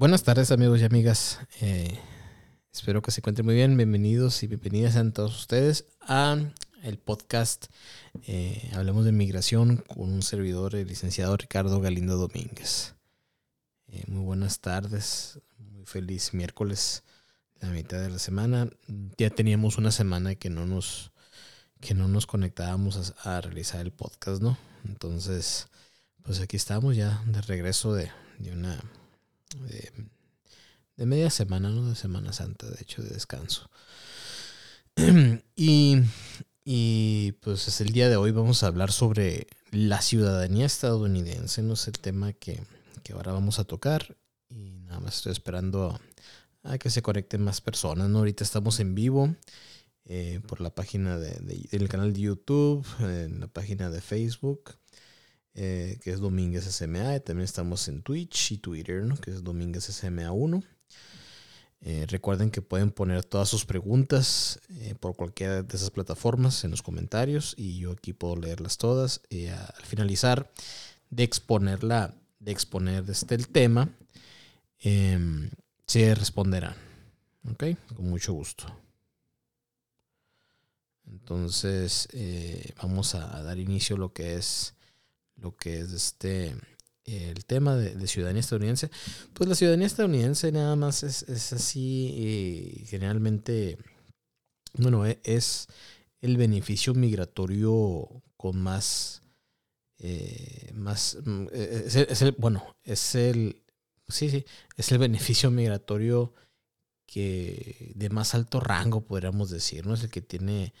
[0.00, 1.40] Buenas tardes amigos y amigas.
[1.60, 1.98] Eh,
[2.72, 3.76] espero que se encuentren muy bien.
[3.76, 6.38] Bienvenidos y bienvenidas a todos ustedes a
[6.82, 7.66] el podcast
[8.26, 12.94] eh, Hablemos de Migración con un servidor, el licenciado Ricardo Galindo Domínguez.
[13.88, 17.02] Eh, muy buenas tardes, muy feliz miércoles,
[17.60, 18.70] la mitad de la semana.
[19.18, 21.12] Ya teníamos una semana que no nos,
[21.78, 24.56] que no nos conectábamos a, a realizar el podcast, ¿no?
[24.86, 25.68] Entonces,
[26.22, 28.80] pues aquí estamos ya de regreso de, de una
[29.58, 31.88] de, media semana, ¿no?
[31.88, 33.70] De Semana Santa, de hecho, de descanso.
[35.56, 35.98] y,
[36.64, 41.74] y pues es el día de hoy vamos a hablar sobre la ciudadanía estadounidense, no
[41.74, 42.62] es el tema que,
[43.12, 44.16] ahora vamos a tocar.
[44.48, 45.98] Y nada más estoy esperando
[46.62, 48.18] a, que se conecten más personas, ¿no?
[48.18, 49.34] Ahorita estamos en vivo.
[50.06, 51.38] Eh, por la página de,
[51.70, 54.74] del canal de YouTube, en la página de Facebook,
[55.62, 57.20] eh, que es Domínguez SMA.
[57.20, 60.64] También estamos en Twitch y Twitter, que es Domínguez SMA1.
[61.82, 66.70] Eh, recuerden que pueden poner todas sus preguntas eh, por cualquiera de esas plataformas en
[66.70, 69.20] los comentarios y yo aquí puedo leerlas todas.
[69.30, 70.50] Al finalizar
[71.10, 73.90] de exponerla, de exponer este el tema,
[74.78, 75.50] em,
[75.86, 76.76] se responderán.
[77.50, 77.64] ¿Ok?
[77.94, 78.64] Con mucho gusto.
[81.06, 82.08] Entonces,
[82.80, 84.74] vamos a dar inicio a lo que es
[85.40, 86.54] lo que es este
[87.04, 88.90] el tema de, ciudadanía estadounidense,
[89.32, 93.78] pues la ciudadanía estadounidense nada más es, así, y generalmente,
[94.74, 95.66] bueno, e, es
[96.20, 99.22] el beneficio migratorio con más,
[99.98, 103.62] eh, más, mm, e, e, es el, bueno, es el,
[104.08, 104.44] sí, sí,
[104.76, 106.34] es el beneficio migratorio
[107.06, 109.94] que de más alto rango, podríamos decir, ¿no?
[109.94, 110.72] Es el que tiene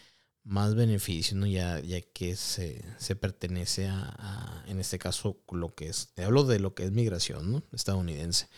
[0.44, 1.46] más beneficio, ¿no?
[1.46, 6.60] ya, ya que se, se pertenece a, en este caso, lo que es, hablo de
[6.60, 7.62] lo que es migración ¿no?
[7.72, 8.48] estadounidense.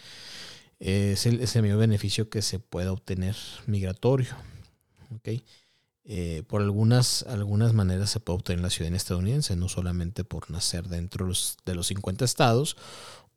[0.79, 4.35] Es el, es el mayor beneficio que se pueda obtener migratorio.
[5.17, 5.45] ¿okay?
[6.05, 10.89] Eh, por algunas, algunas maneras se puede obtener la ciudadanía estadounidense, no solamente por nacer
[10.89, 11.31] dentro
[11.65, 12.77] de los 50 estados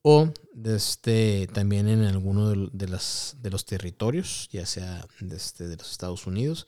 [0.01, 5.77] o desde, también en alguno de, de, las, de los territorios, ya sea desde de
[5.77, 6.67] los Estados Unidos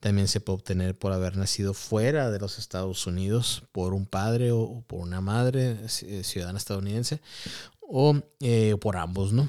[0.00, 4.50] también se puede obtener por haber nacido fuera de los Estados Unidos por un padre
[4.50, 7.20] o por una madre eh, ciudadana estadounidense
[7.80, 9.48] o eh, por ambos, ¿no?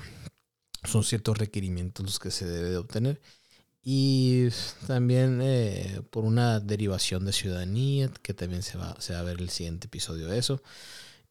[0.83, 3.21] Son ciertos requerimientos los que se debe de obtener.
[3.83, 4.49] Y
[4.87, 9.39] también eh, por una derivación de ciudadanía, que también se va, se va a ver
[9.39, 10.61] el siguiente episodio de eso.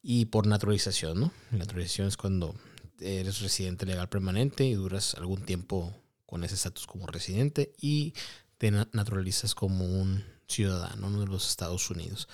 [0.02, 1.32] Y por naturalización, ¿no?
[1.50, 2.54] Naturalización es cuando
[3.00, 5.94] eres residente legal permanente y duras algún tiempo
[6.26, 8.14] con ese estatus como residente y
[8.60, 12.28] te naturalizas como un ciudadano de los Estados Unidos.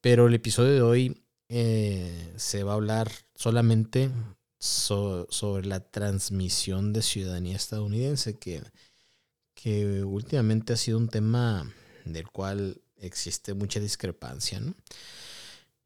[0.00, 4.12] Pero el episodio de hoy eh, se va a hablar solamente
[4.60, 8.62] sobre la transmisión de ciudadanía estadounidense, que,
[9.54, 11.68] que últimamente ha sido un tema
[12.04, 14.62] del cual existe mucha discrepancia,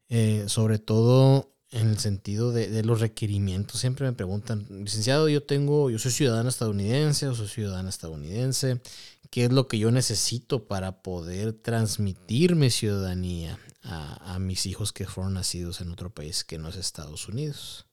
[0.09, 3.79] eh, sobre todo en el sentido de, los requerimientos.
[3.79, 8.81] Siempre me preguntan, licenciado, yo tengo, yo soy ciudadano estadounidense o soy ciudadana estadounidense,
[9.29, 15.07] ¿qué es lo que yo necesito para poder transmitir mi ciudadanía a, mis hijos que
[15.07, 17.87] fueron nacidos en otro país que no es Estados Unidos?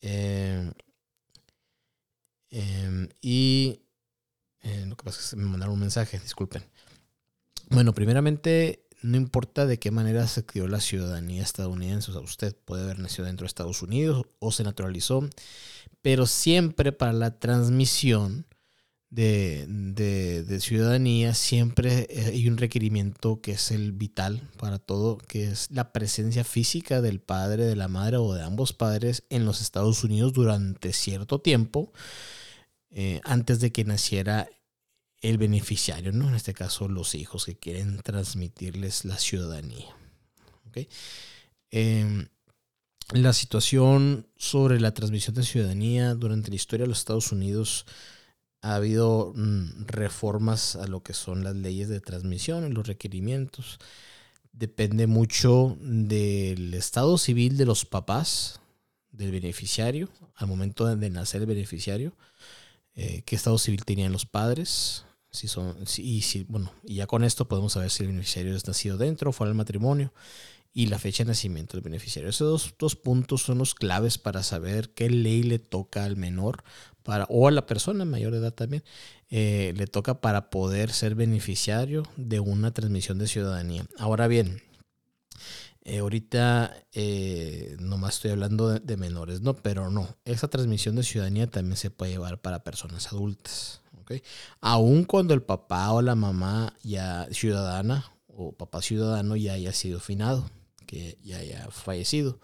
[0.00, 0.72] Em,
[2.50, 3.82] em, y
[4.62, 6.64] eh, lo que pasa es que me mandaron un mensaje, disculpen.
[7.68, 12.56] Bueno, primeramente no importa de qué manera se creó la ciudadanía estadounidense, o sea, usted
[12.64, 15.28] puede haber nacido dentro de Estados Unidos o se naturalizó,
[16.00, 18.46] pero siempre para la transmisión
[19.10, 25.70] de, de, ciudadanía siempre hay un requerimiento que es el vital para todo, que es
[25.70, 30.02] la presencia física del padre, de la madre o de ambos padres en los Estados
[30.02, 31.92] Unidos durante cierto tiempo,
[32.90, 34.48] eh, antes de que naciera
[35.22, 36.28] el beneficiario, ¿no?
[36.28, 39.94] En este caso, los hijos que quieren transmitirles la ciudadanía.
[41.70, 42.28] Em,
[43.12, 47.86] la situación sobre la transmisión de ciudadanía durante la historia de los Estados Unidos
[48.62, 53.78] ha habido mm, reformas a lo que son las leyes de transmisión y los requerimientos.
[54.52, 58.60] Depende mucho del estado civil de los papás,
[59.10, 62.14] del beneficiario, al momento de nacer el beneficiario,
[62.94, 67.24] eh, qué estado civil tenían los padres, si son, y si, bueno, y ya con
[67.24, 70.12] esto podemos saber si el beneficiario es nacido dentro o fuera del matrimonio
[70.74, 72.30] y la fecha de nacimiento del beneficiario.
[72.30, 76.64] Esos dos, puntos son los claves para saber qué ley le toca al menor
[77.02, 78.84] para, o a la persona mayor de edad también,
[79.28, 83.86] eh, le toca para poder ser beneficiario de una transmisión de ciudadanía.
[83.98, 84.62] Ahora bien,
[85.84, 89.54] Eh, ahorita eh, nomás estoy hablando de, menores, ¿no?
[89.54, 93.81] Pero no, esa transmisión de ciudadanía también se puede llevar para personas adultas.
[94.12, 94.22] ¿Okay?
[94.60, 100.00] Aun cuando el papá o la mamá ya ciudadana o papá ciudadano ya haya sido
[100.00, 100.50] finado,
[100.86, 102.40] que ya haya fallecido.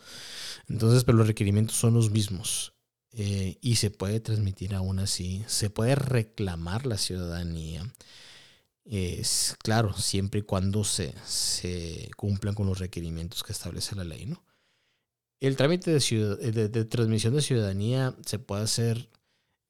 [0.68, 2.74] Entonces, pero los requerimientos son los mismos.
[3.12, 5.44] Eh, y se puede transmitir aún así.
[5.46, 7.90] Se puede reclamar la ciudadanía
[8.88, 14.24] es claro, siempre y cuando se, se cumplan con los requerimientos que establece la ley,
[14.24, 14.42] ¿no?
[15.40, 19.08] El trámite de, transmisión de ciudadanía se puede hacer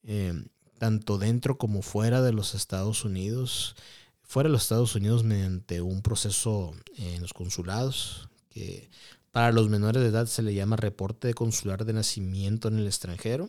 [0.03, 0.33] eh,
[0.79, 3.77] tanto dentro como fuera de los Estados Unidos.
[4.23, 8.91] Fuera de los Estados Unidos mediante un proceso en los consulados, que
[9.31, 12.87] para los menores de edad se le llama reporte de consular de nacimiento en el
[12.87, 13.49] extranjero.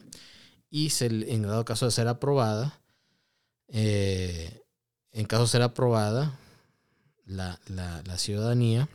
[0.69, 2.81] Y en dado caso de ser aprobada,
[3.69, 4.61] eh,
[5.11, 6.37] en caso de ser aprobada
[7.25, 7.59] la,
[8.17, 8.89] ciudadanía,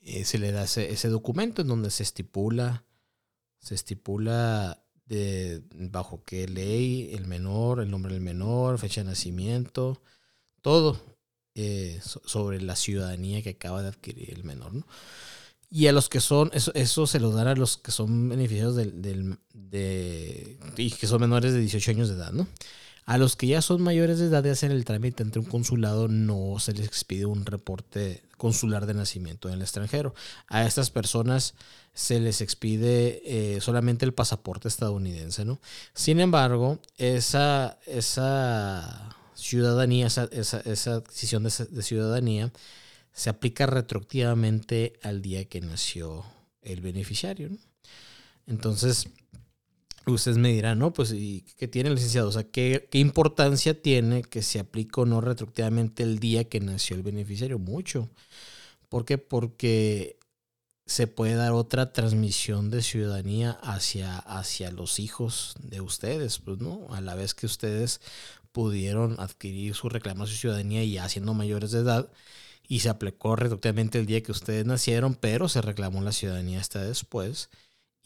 [0.00, 2.84] eh, se le da ese, documento en donde se estipula,
[3.58, 10.02] se estipula de bajo qué ley el menor, el nombre del menor, fecha de nacimiento,
[10.62, 11.00] todo
[11.54, 14.86] eh, sobre la ciudadanía que acaba de adquirir el menor, ¿no?
[15.68, 18.76] Y a los que son, eso, eso se lo dan a los que son beneficiarios
[18.76, 22.46] del, del, de, y que son menores de 18 años de edad, ¿no?
[23.06, 26.08] A los que ya son mayores de edad de hacer el trámite entre un consulado
[26.08, 30.12] no se les expide un reporte consular de nacimiento en el extranjero.
[30.48, 31.54] A estas personas
[31.94, 35.60] se les expide eh, solamente el pasaporte estadounidense, ¿no?
[35.94, 42.52] Sin embargo, esa, esa ciudadanía, esa, esa, adquisición de, ciudadanía
[43.12, 46.24] se aplica retroactivamente al día que nació
[46.60, 47.50] el beneficiario.
[48.48, 49.08] Entonces,
[50.14, 50.92] ustedes me dirán, ¿no?
[50.92, 52.28] Pues, ¿y qué tiene el licenciado?
[52.28, 56.96] O sea, ¿qué, importancia tiene que se aplique o no retroactivamente el día que nació
[56.96, 57.58] el beneficiario?
[57.58, 58.08] Mucho.
[58.88, 59.18] ¿Por qué?
[59.18, 60.18] Porque
[60.86, 66.86] se puede dar otra transmisión de ciudadanía hacia, hacia los hijos de ustedes, pues, ¿no?
[66.90, 68.00] A la vez que ustedes
[68.52, 72.10] pudieron adquirir su reclamación de ciudadanía ya siendo mayores de edad
[72.68, 76.82] y se aplicó retroactivamente el día que ustedes nacieron, pero se reclamó la ciudadanía hasta
[76.82, 77.50] después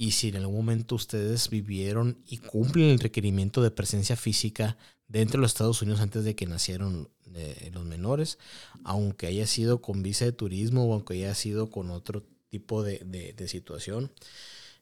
[0.00, 5.37] y si en algún momento ustedes vivieron y cumplen el requerimiento de presencia física dentro
[5.37, 8.38] de los Estados Unidos antes de que nacieron eh, los menores,
[8.82, 13.35] aunque haya sido con visa de turismo o aunque haya sido con otro tipo de,
[13.47, 14.11] situación,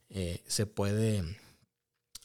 [0.08, 1.24] eh, se, puede,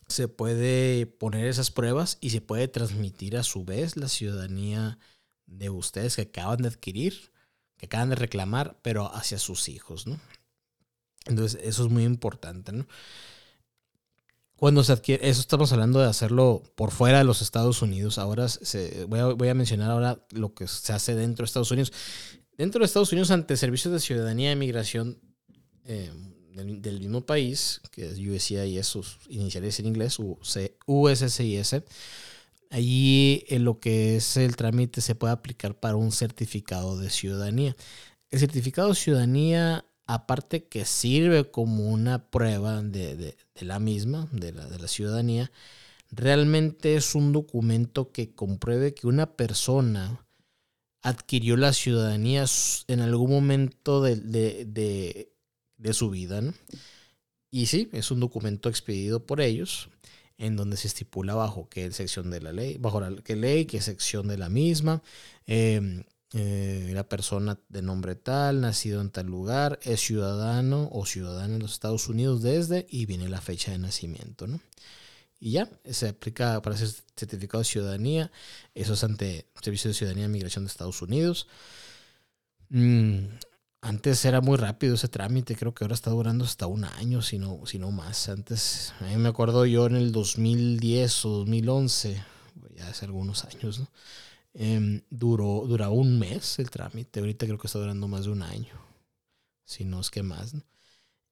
[0.08, 5.00] se puede poner esas pruebas y se puede transmitir a su vez la ciudadanía
[5.48, 7.32] de ustedes que acaban de adquirir,
[7.78, 10.20] que acaban de reclamar, pero hacia sus hijos, ¿no?
[11.26, 12.72] Entonces, eso es muy importante.
[14.56, 18.18] Cuando se adquiere, eso estamos hablando de hacerlo por fuera de los Estados Unidos.
[18.18, 21.92] Ahora se, voy, a, mencionar ahora lo que se hace dentro de Estados Unidos.
[22.58, 25.20] Dentro de Estados Unidos, ante servicios de ciudadanía e migración
[25.86, 26.12] eh,
[26.54, 30.18] del, mismo país, que es USCIS, sus iniciales en inglés,
[30.86, 31.76] USCIS,
[32.70, 37.76] allí en lo que es el trámite se puede aplicar para un certificado de ciudadanía.
[38.30, 44.88] El certificado de ciudadanía aparte que sirve como una prueba de, la misma, de la,
[44.88, 45.52] ciudadanía,
[46.12, 50.24] realmente es un documento que compruebe que una persona
[51.02, 52.46] adquirió la ciudadanía
[52.88, 55.32] en algún momento de,
[55.92, 56.44] su vida.
[57.50, 59.90] Y sí, es un documento expedido por ellos,
[60.38, 63.82] en donde se estipula bajo qué sección de la ley, bajo la, qué ley, qué
[63.82, 65.02] sección de la misma,
[65.48, 66.04] eh,
[66.36, 71.62] eh, la persona de nombre tal, nacido en tal lugar, es ciudadano o ciudadana en
[71.62, 74.60] los Estados Unidos desde y viene la fecha de nacimiento, ¿no?
[75.40, 78.32] Y ya, se aplica para ese certificado de ciudadanía,
[78.74, 81.48] eso es ante Servicio de Ciudadanía y Migración de Estados Unidos.
[82.70, 83.26] Mm,
[83.82, 87.38] antes era muy rápido ese trámite, creo que ahora está durando hasta un año, si
[87.38, 88.30] no, si no más.
[88.30, 92.24] Antes, me acuerdo yo en el 2010 o 2011,
[92.76, 93.90] ya hace algunos años, ¿no?
[94.54, 97.20] Em, duró, un mes el trámite.
[97.20, 98.80] Ahorita creo que está durando más de un año.
[99.66, 100.56] Si no es que más.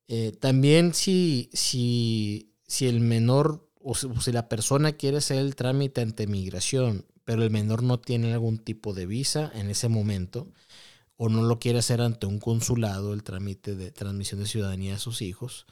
[0.08, 6.02] Eh, también si, si, si el menor o si, la persona quiere hacer el trámite
[6.02, 10.52] ante migración, pero el menor no tiene algún tipo de visa en ese momento,
[11.18, 15.00] o no lo quiere hacer ante un consulado, el trámite de transmisión de ciudadanía a
[15.00, 15.66] sus hijos,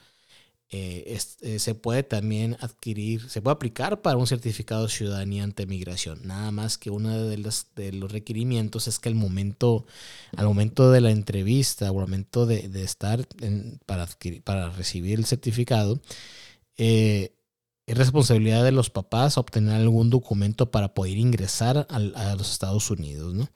[0.72, 5.66] eh, eh, se puede también adquirir, se puede aplicar para un certificado de ciudadanía ante
[5.66, 6.22] migración.
[6.26, 9.88] Nada más que uno de los, de los requerimientos es que el momento,
[10.38, 13.28] al momento de la entrevista o al momento de, estar
[13.88, 14.08] para,
[14.44, 16.00] para recibir el certificado,
[16.78, 17.34] eh,
[17.88, 22.92] es responsabilidad de los papás obtener algún documento para poder ingresar a, a los Estados
[22.92, 23.50] Unidos, ¿no?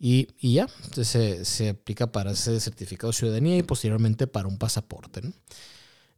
[0.00, 5.22] Y, ya, se, se, aplica para ese certificado de ciudadanía y posteriormente para un pasaporte.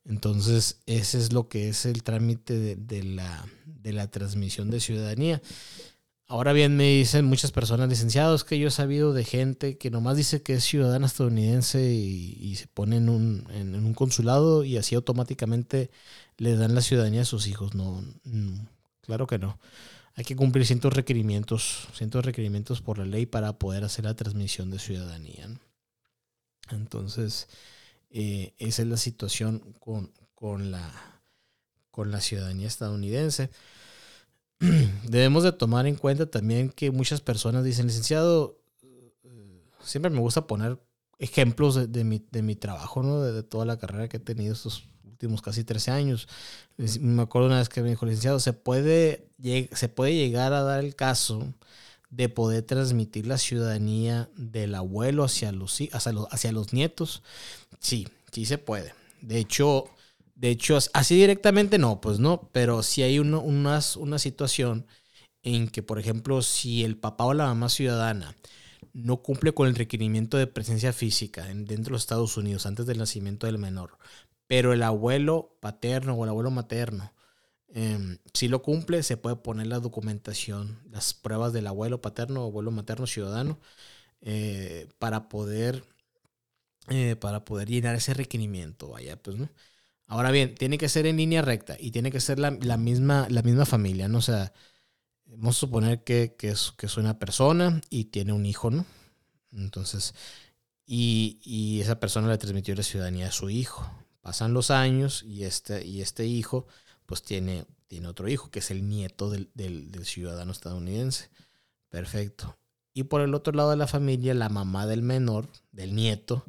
[0.09, 5.43] Entonces, ese es lo que es el trámite de, la, de la transmisión de ciudadanía.
[6.29, 10.17] Ahora bien, me dicen muchas personas licenciados que yo he sabido de gente que nomás
[10.17, 14.97] dice que es ciudadana estadounidense y, se pone en un, en, un, consulado y así
[14.97, 15.91] automáticamente
[16.37, 17.75] le dan la ciudadanía a sus hijos.
[17.75, 18.03] No,
[19.03, 19.59] claro que no.
[20.15, 24.71] Hay que cumplir ciertos requerimientos, ciertos requerimientos por la ley para poder hacer la transmisión
[24.71, 25.49] de ciudadanía.
[26.71, 27.49] Entonces,
[28.11, 30.91] eh, esa es la situación con, con, la,
[31.91, 33.51] con la ciudadanía estadounidense.
[35.09, 40.47] debemos de tomar en cuenta también que muchas personas dicen, licenciado, eh, siempre me gusta
[40.47, 40.81] poner
[41.19, 43.21] ejemplos de, mi, de mi, trabajo, ¿no?
[43.23, 46.29] De, toda la carrera que he tenido estos últimos casi 13 años.
[47.01, 49.31] Me acuerdo una vez que me dijo, licenciado, ¿se puede,
[49.73, 51.55] se puede llegar a dar el caso
[52.11, 57.23] de poder transmitir la ciudadanía del abuelo hacia los, hacia los, hacia los nietos?
[57.81, 58.95] Sí, sí se puede.
[59.21, 59.87] De hecho,
[60.35, 64.87] de hecho, así directamente no, pues no, pero si hay uno, una, una situación
[65.43, 68.37] en que, por ejemplo, si el papá o la mamá ciudadana
[68.93, 72.99] no cumple con el requerimiento de presencia física dentro de los Estados Unidos antes del
[72.99, 73.99] nacimiento del menor,
[74.47, 77.13] pero el abuelo paterno o el abuelo materno
[77.77, 82.49] em, si lo cumple, se puede poner la documentación, las pruebas del abuelo paterno o
[82.49, 83.59] abuelo materno ciudadano
[84.23, 85.85] eh, para poder
[86.89, 89.51] eh, para poder llenar ese requerimiento, vaya, pues, ¿no?
[90.07, 93.43] Ahora bien, tiene que ser en línea recta y tiene que ser la, misma, la
[93.43, 94.19] misma familia, ¿no?
[94.19, 94.53] O sea,
[95.27, 98.87] vamos a suponer que, es, que es una persona y tiene un hijo, ¿no?
[99.53, 100.15] Entonces,
[100.87, 103.91] y, esa persona le transmitió la ciudadanía a su hijo.
[104.21, 106.67] Pasan los años y este, y este hijo,
[107.07, 111.31] pues tiene, tiene otro hijo, que es el nieto del, del ciudadano estadounidense.
[111.89, 112.59] Perfecto.
[112.93, 116.45] Y por el otro lado de la familia, la mamá del menor, del nieto,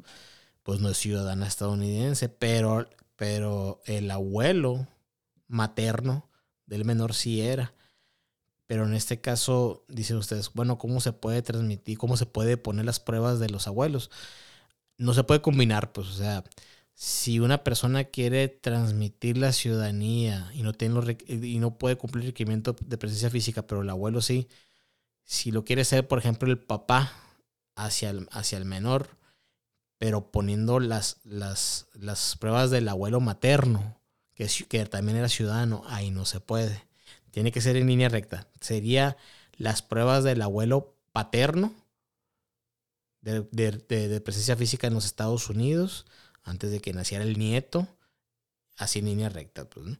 [0.62, 2.88] pues no es ciudadana estadounidense, pero
[3.18, 4.86] pero el abuelo
[5.48, 6.30] materno
[6.66, 7.74] del menor sí era.
[8.66, 11.98] Pero en este caso, dicen ustedes, bueno, ¿cómo se puede transmitir?
[11.98, 14.12] ¿Cómo se puede poner las pruebas de los abuelos?
[14.98, 16.44] No se puede combinar, pues, o sea,
[17.00, 22.30] si una persona quiere transmitir la ciudadanía y no, tiene y no puede cumplir el
[22.30, 24.48] requerimiento de presencia física, pero el abuelo sí,
[25.22, 27.12] si lo quiere ser, por ejemplo, el papá
[27.76, 29.10] hacia hacia el menor,
[29.98, 34.00] pero poniendo las, las, las pruebas del abuelo materno,
[34.34, 36.84] que, que también era ciudadano, ahí no se puede.
[37.30, 38.48] Tiene que ser en línea recta.
[38.60, 39.16] Sería
[39.56, 41.72] las pruebas del abuelo paterno
[43.20, 46.06] de, de, presencia física en los Estados Unidos,
[46.48, 47.88] antes de que naciera el nieto,
[48.76, 49.68] así en línea recta.
[49.68, 49.98] Pues,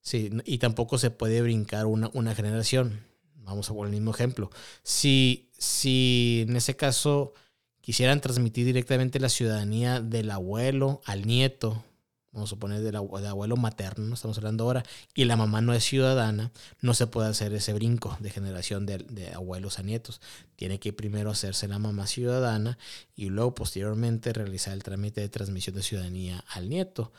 [0.00, 3.04] sí, y tampoco se puede brincar una, una generación.
[3.36, 4.50] Vamos a poner el mismo ejemplo.
[4.82, 7.34] Si, si en ese caso
[7.80, 11.84] quisieran transmitir directamente la ciudadanía del abuelo al nieto,
[12.32, 14.82] vamos a suponer del, abuelo materno, estamos hablando ahora,
[15.14, 18.98] y la mamá no es ciudadana, no se puede hacer ese brinco de generación de,
[18.98, 20.20] de, abuelos a nietos.
[20.56, 22.78] Tiene que primero hacerse la mamá ciudadana
[23.14, 27.12] y luego posteriormente realizar el trámite de transmisión de ciudadanía al nieto.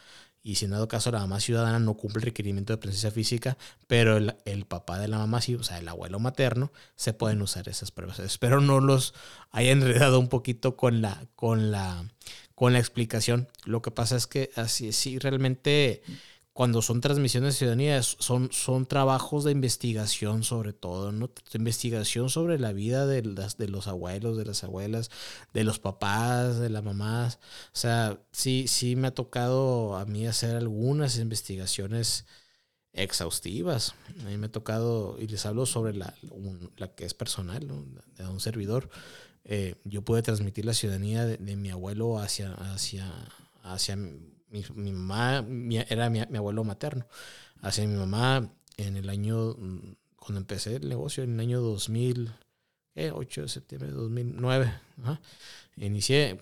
[0.45, 3.57] Y si en dado caso la mamá ciudadana no cumple el requerimiento de presencia física,
[3.87, 7.69] pero el, papá de la mamá sí, o sea, el abuelo materno, se pueden usar
[7.69, 8.19] esas pruebas.
[8.19, 9.13] Espero no los
[9.51, 12.03] haya enredado un poquito con la, con la,
[12.63, 13.49] con la explicación.
[13.65, 16.01] Lo que pasa es que así sí realmente
[16.53, 21.29] cuando son transmisiones de ciudadanía, son, son trabajos de investigación sobre todo, ¿no?
[21.55, 25.11] investigación sobre la vida de, las, de los abuelos, de las abuelas,
[25.53, 27.39] de los papás, de las mamás.
[27.73, 32.25] O sea, sí, sí me ha tocado a mí hacer algunas investigaciones
[32.93, 33.93] exhaustivas.
[34.21, 36.13] A mí me ha tocado, y les hablo sobre la,
[36.77, 37.67] la que es personal,
[38.15, 38.89] de un servidor.
[39.45, 43.11] Eh, yo pude transmitir la ciudadanía de, de mi abuelo hacia, hacia,
[43.63, 45.45] hacia mi, mamá
[45.89, 47.07] era mi, abuelo materno.
[47.61, 52.31] Hacia mi mamá en el año, mm, cuando empecé el negocio, en el año 2000,
[53.13, 54.73] 8 de septiembre de 2009.
[55.77, 56.39] Inicié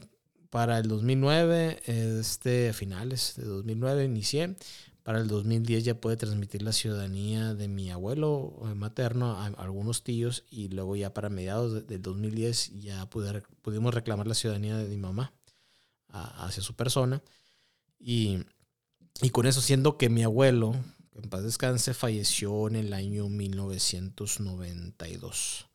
[0.50, 4.56] para el 2009, este, finales de 2009 inicié.
[5.04, 10.04] Para el 2010 ya pude transmitir la ciudadanía de mi abuelo eh, materno a, algunos
[10.04, 14.98] tíos y luego ya para mediados del 2010 ya pudimos reclamar la ciudadanía de mi
[14.98, 15.34] mamá
[16.12, 17.24] hacia su persona.
[18.00, 18.44] Y,
[19.32, 20.76] con eso, siendo que mi abuelo,
[21.14, 25.68] en paz descanse, falleció en el año 1992.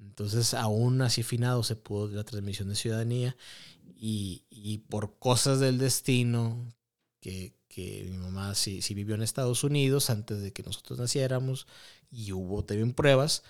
[0.00, 3.36] Entonces, aún así finado, se pudo la transmisión de ciudadanía
[3.96, 6.74] y, por cosas del destino,
[7.20, 11.66] que, mi mamá sí, sí, vivió en Estados Unidos antes de que nosotros naciéramos
[12.10, 13.42] y hubo también pruebas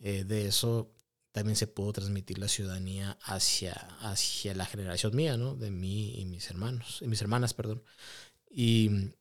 [0.00, 0.90] eh, de eso,
[1.32, 5.54] también se pudo transmitir la ciudadanía hacia, hacia la generación mía, ¿no?
[5.54, 7.82] De mí y mis hermanos, y mis hermanas, perdón.
[8.50, 9.12] Y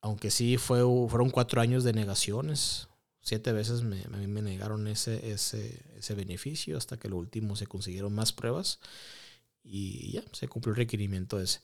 [0.00, 2.88] aunque sí fue, fueron cuatro años de negaciones,
[3.20, 7.56] siete veces me, a mí me negaron ese, ese, ese beneficio hasta que lo último
[7.56, 8.80] se consiguieron más pruebas
[9.62, 11.60] y ya se cumplió el requerimiento ese.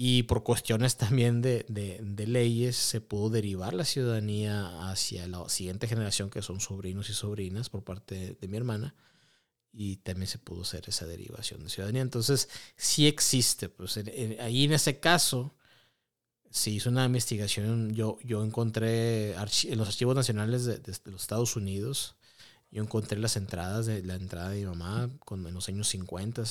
[0.00, 5.48] Y por cuestiones también de, de, de, leyes se pudo derivar la ciudadanía hacia la
[5.48, 8.94] siguiente generación, que son sobrinos y sobrinas por parte de, mi hermana.
[9.72, 12.02] Y también se pudo hacer esa derivación de ciudadanía.
[12.02, 13.68] Entonces, sí existe.
[13.68, 13.98] Pues
[14.40, 15.56] ahí en ese caso,
[16.48, 17.92] se hizo una investigación.
[17.92, 22.14] Yo, yo encontré en los archivos nacionales de, de, los Estados Unidos,
[22.70, 26.44] yo encontré las entradas de la entrada de mi mamá con, en los años 50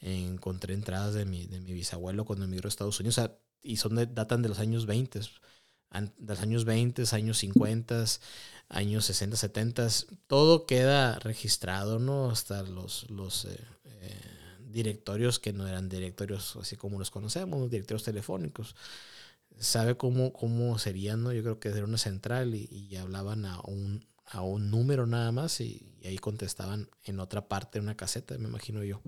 [0.00, 3.20] encontré entradas de mi, de mi bisabuelo cuando emigró a Estados Unidos,
[3.62, 8.04] y son datan de los años 20, de los años 20, años 50,
[8.68, 9.88] años 60, 70,
[10.26, 12.30] todo queda registrado, ¿no?
[12.30, 14.20] Hasta los, los eh, eh,
[14.68, 18.76] directorios que no eran directorios así como los conocemos, directorios telefónicos.
[19.58, 21.32] Sabe cómo, cómo serían, ¿no?
[21.32, 25.32] Yo creo que era una central y, y hablaban a un, a un número nada
[25.32, 29.02] más y, y ahí contestaban en otra parte, de una caseta, me imagino yo.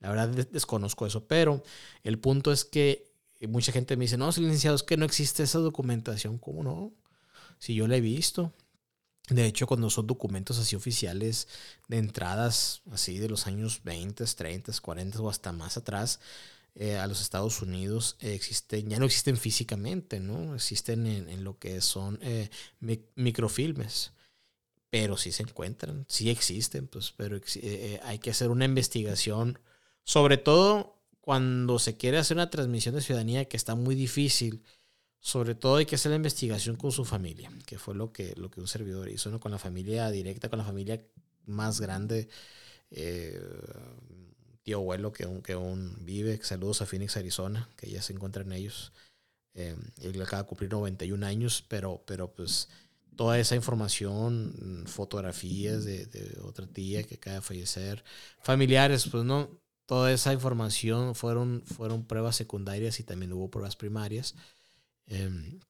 [0.00, 1.62] La verdad desconozco eso, pero
[2.02, 3.08] el punto es que
[3.48, 6.38] mucha gente me dice, no, licenciado, es que no existe esa documentación.
[6.38, 6.92] ¿Cómo no?
[7.58, 8.52] Si yo la he visto.
[9.28, 11.48] De hecho, cuando son documentos así oficiales
[11.86, 16.18] de entradas así de los años 20, 30, 40 o hasta más atrás
[16.74, 20.54] eh, a los Estados Unidos, existen, ya no existen físicamente, ¿no?
[20.54, 22.48] Existen en, lo que son eh,
[23.16, 24.12] microfilmes
[24.90, 29.58] pero sí se encuentran, sí existen, pues, pero eh, hay que hacer una investigación
[30.08, 34.62] sobre todo cuando se quiere hacer una transmisión de ciudadanía que está muy difícil.
[35.20, 38.50] Sobre todo hay que hacer la investigación con su familia, que fue lo que, lo
[38.50, 39.38] que un servidor hizo, ¿no?
[39.38, 40.98] con la familia directa, con la familia
[41.44, 42.30] más grande,
[42.90, 43.38] eh,
[44.62, 46.40] tío abuelo que aún, que aún vive.
[46.42, 48.94] Saludos a Phoenix, Arizona, que ya se encuentran ellos.
[49.52, 52.70] Eh, él acaba de cumplir 91 años, pero, pero pues
[53.14, 58.02] toda esa información, fotografías de, de otra tía que acaba de fallecer,
[58.40, 59.50] familiares, pues no,
[59.88, 64.34] toda esa información fueron, fueron pruebas secundarias y también hubo pruebas primarias.
[65.06, 65.60] Em,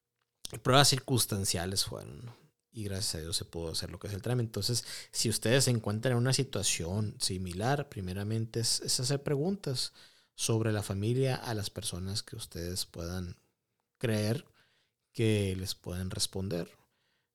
[0.64, 2.28] pruebas circunstanciales fueron,
[2.72, 4.46] y gracias a Dios se pudo hacer lo que es el trámite.
[4.46, 9.92] Entonces, si ustedes se encuentran en una situación similar, primeramente es, es hacer preguntas
[10.34, 13.36] sobre la familia a las personas que ustedes puedan
[13.98, 14.44] creer
[15.12, 16.68] que les pueden responder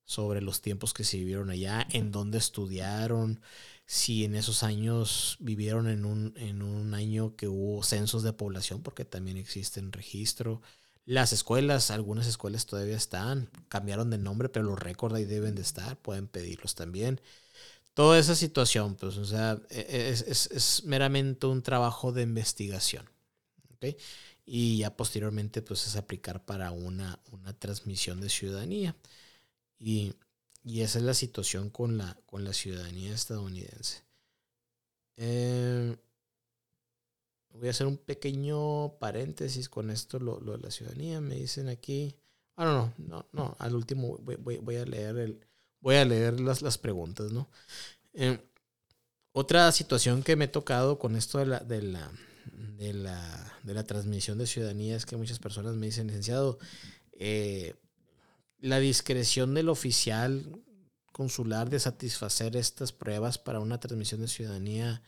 [0.03, 3.39] sobre los tiempos que se vivieron allá, en dónde estudiaron,
[3.85, 8.81] si en esos años vivieron en un, en un año que hubo censos de población,
[8.81, 10.61] porque también existen registro.
[11.05, 15.61] Las escuelas, algunas escuelas todavía están, cambiaron de nombre, pero los récords ahí deben de
[15.61, 17.19] estar, pueden pedirlos también.
[17.93, 22.23] Toda esa situación, pues, o sea, e, e, es, es, es meramente un trabajo de
[22.23, 23.09] investigación.
[23.75, 23.97] ¿okay?
[24.45, 28.95] Y ya posteriormente, pues, es aplicar para una, una transmisión de ciudadanía.
[29.77, 30.13] Y
[30.63, 34.03] y esa es la situación con la, con la ciudadanía estadounidense.
[35.17, 35.95] Eh,
[37.49, 41.19] voy a hacer un pequeño paréntesis con esto, lo, de la ciudadanía.
[41.19, 42.15] Me dicen aquí.
[42.55, 43.55] Ah, no, no, no, no.
[43.59, 45.47] Al último voy, a leer el.
[45.81, 47.49] Voy a leer las, las preguntas, ¿no?
[48.13, 48.39] Eh,
[49.33, 52.11] otra situación que me he tocado con esto de la, de la,
[52.77, 56.57] de la, de la transmisión de ciudadanía es que muchas personas me dicen, licenciado,
[57.13, 57.75] eh,
[58.63, 60.61] la discreción del oficial
[61.11, 65.03] consular de satisfacer estas pruebas para una transmisión de ciudadanía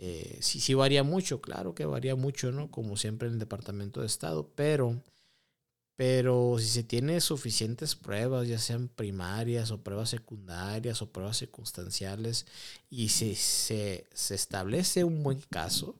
[0.00, 2.70] eh, sí, sí varía mucho, claro que varía mucho, ¿no?
[2.70, 5.02] Como siempre en el Departamento de Estado, pero,
[5.96, 12.46] pero si se tiene suficientes pruebas, ya sean primarias o pruebas secundarias o pruebas circunstanciales,
[12.88, 15.98] y si se, se establece un buen caso,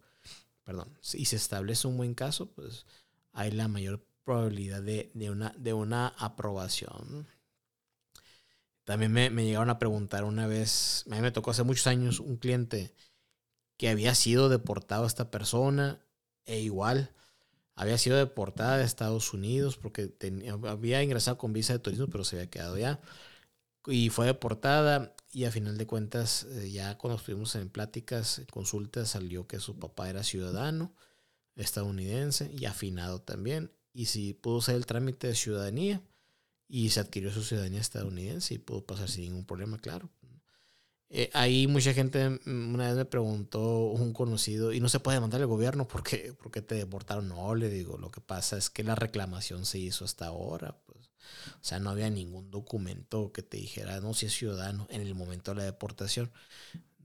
[0.64, 2.86] perdón, si se establece un buen caso, pues
[3.32, 7.26] hay la mayor probabilidad de, una, de una aprobación.
[8.84, 12.36] También me, llegaron a preguntar una vez, a mí me tocó hace muchos años un
[12.36, 12.94] cliente
[13.78, 16.04] que había sido deportado a esta persona
[16.44, 17.14] e igual
[17.74, 20.14] había sido deportada de Estados Unidos porque
[20.66, 23.00] había ingresado con visa de turismo pero se había quedado ya
[23.86, 29.08] y fue deportada y a final de cuentas eh, ya cuando estuvimos en pláticas, consultas
[29.08, 30.92] salió que su papá era ciudadano
[31.56, 36.00] estadounidense y afinado también y si pudo hacer el trámite de ciudadanía
[36.68, 40.08] y se adquirió su ciudadanía estadounidense y pudo pasar sin ningún problema, claro.
[41.10, 45.16] Eh, ahí mucha gente mm, una vez me preguntó un conocido y no se puede
[45.16, 47.26] demandar al gobierno porque, porque te deportaron.
[47.26, 50.76] No, le digo, lo que pasa es que la reclamación se hizo hasta ahora.
[50.86, 51.10] Pues.
[51.54, 55.16] O sea, no había ningún documento que te dijera, no, si es ciudadano en el
[55.16, 56.30] momento de la deportación.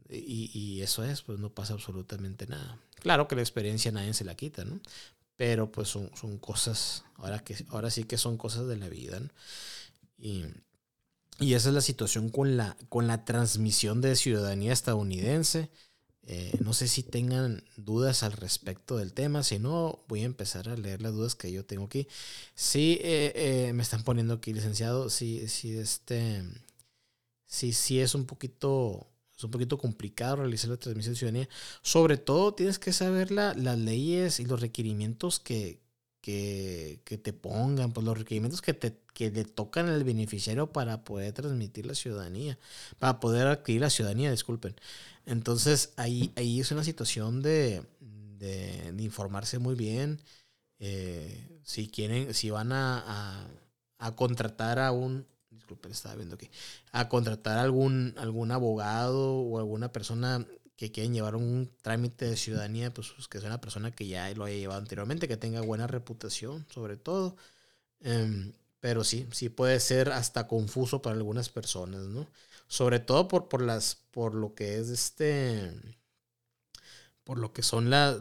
[0.09, 2.77] Y, y, eso es, pues no pasa absolutamente nada.
[2.99, 4.79] Claro que la experiencia nadie se la quita, ¿no?
[5.35, 9.19] Pero pues son, cosas, ahora, que, ahora sí que son cosas de la vida.
[10.17, 10.45] Y,
[11.39, 15.69] y esa es la situación con la, con la transmisión de ciudadanía estadounidense.
[16.25, 19.43] Eh, no sé si tengan dudas al respecto del tema.
[19.43, 22.07] Si no, voy a empezar a leer las dudas que yo tengo aquí.
[22.55, 25.09] Sí, eh, eh, me están poniendo aquí, licenciado.
[25.09, 26.43] Sí, sí, este.
[27.45, 29.07] Sí, sí, es un poquito.
[29.43, 31.49] Es un poquito complicado realizar la transmisión de ciudadanía.
[31.81, 35.81] Sobre todo, tienes que saber las leyes y los requerimientos que,
[36.21, 41.03] que, que, te pongan, pues los requerimientos que, te, que le tocan al beneficiario para
[41.03, 42.57] poder transmitir la ciudadanía,
[42.99, 44.75] para poder adquirir la ciudadanía, disculpen.
[45.25, 50.21] Entonces ahí, ahí es una situación de, de, informarse muy bien.
[50.79, 53.45] Eh, si quieren, si van a,
[53.99, 56.49] a, contratar a un, disculpen, estaba viendo aquí,
[56.91, 62.93] a contratar algún, algún abogado o alguna persona que quieren llevar un trámite de ciudadanía,
[62.93, 65.87] pues, pues, que sea una persona que ya lo haya llevado anteriormente, que tenga buena
[65.87, 67.37] reputación, sobre todo.
[68.01, 72.27] Em, pero sí, sí puede ser hasta confuso para algunas personas, ¿no?
[72.67, 75.71] Sobre todo por, por las, por lo que es este,
[77.23, 78.19] por lo que son las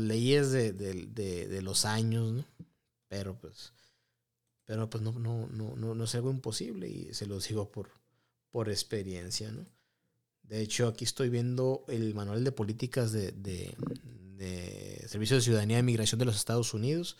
[0.00, 2.44] leyes de, los años, ¿no?
[3.08, 3.73] Pero pues,
[4.64, 7.90] pero pues no, no, no, no, no es algo imposible y se lo digo por,
[8.50, 9.66] por experiencia, ¿no?
[10.42, 13.74] De hecho, aquí estoy viendo el manual de políticas de, de,
[14.36, 17.16] de Servicio de Ciudadanía e Migración de los Estados Unidos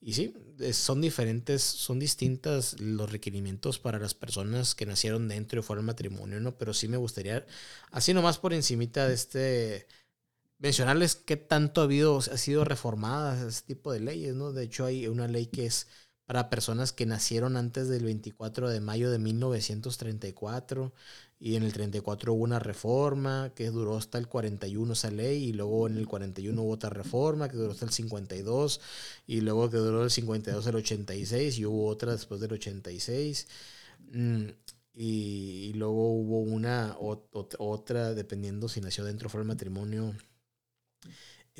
[0.00, 0.34] y sí,
[0.72, 5.86] son diferentes, son distintas los requerimientos para las personas que nacieron dentro y fuera del
[5.86, 6.56] matrimonio, ¿no?
[6.56, 7.44] Pero sí me gustaría,
[7.90, 9.86] así nomás por encimita de este,
[10.58, 14.52] mencionarles qué tanto ha habido, ha sido reformadas ese tipo de leyes, ¿no?
[14.52, 15.88] De hecho hay una ley que es
[16.28, 20.92] para personas que nacieron antes del 24 de mayo de 1934
[21.40, 25.52] y en el 34 hubo una reforma que duró hasta el 41 esa ley y
[25.54, 28.78] luego en el 41 hubo otra reforma que duró hasta el 52
[29.26, 33.48] y luego que duró del 52 al 86 y hubo otra después del 86
[34.12, 34.48] mm,
[34.96, 40.14] y, luego hubo una otra dependiendo si nació dentro o fuera del matrimonio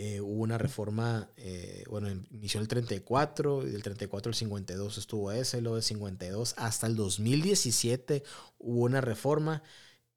[0.01, 5.33] eh, hubo una reforma, eh, bueno, inició el 34, y del 34 al 52 estuvo
[5.33, 8.23] ese, luego del 52 hasta el 2017
[8.59, 9.61] hubo una reforma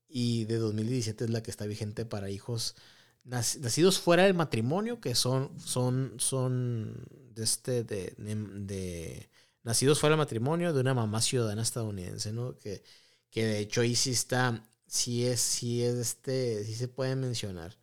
[0.07, 2.75] y de 2017 es la que está vigente para hijos
[3.23, 9.31] nacidos fuera del matrimonio, que son, son, son de este, de, de,
[9.63, 12.55] nacidos fuera del matrimonio de una mamá ciudadana estadounidense, ¿no?
[12.59, 12.83] Que,
[13.31, 17.79] que de hecho ahí sí está, sí es, sí es este, sí se puede mencionar.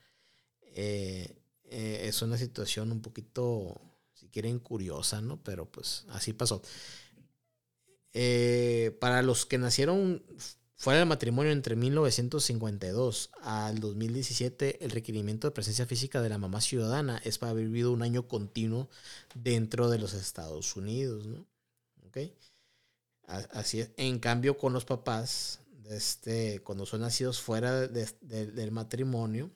[0.62, 1.34] Eh,
[1.70, 3.80] eh, es una situación un poquito,
[4.14, 5.42] si quieren, curiosa, ¿no?
[5.42, 6.62] Pero pues así pasó.
[8.12, 10.24] Eh, para los que nacieron
[10.76, 16.60] fuera del matrimonio entre 1952 al 2017, el requerimiento de presencia física de la mamá
[16.60, 18.88] ciudadana es para haber vivido un año continuo
[19.34, 21.44] dentro de los Estados Unidos, ¿no?
[22.06, 22.18] ¿Ok?
[23.26, 23.90] Así es.
[23.96, 29.50] En cambio, con los papás, este, cuando son nacidos fuera del matrimonio,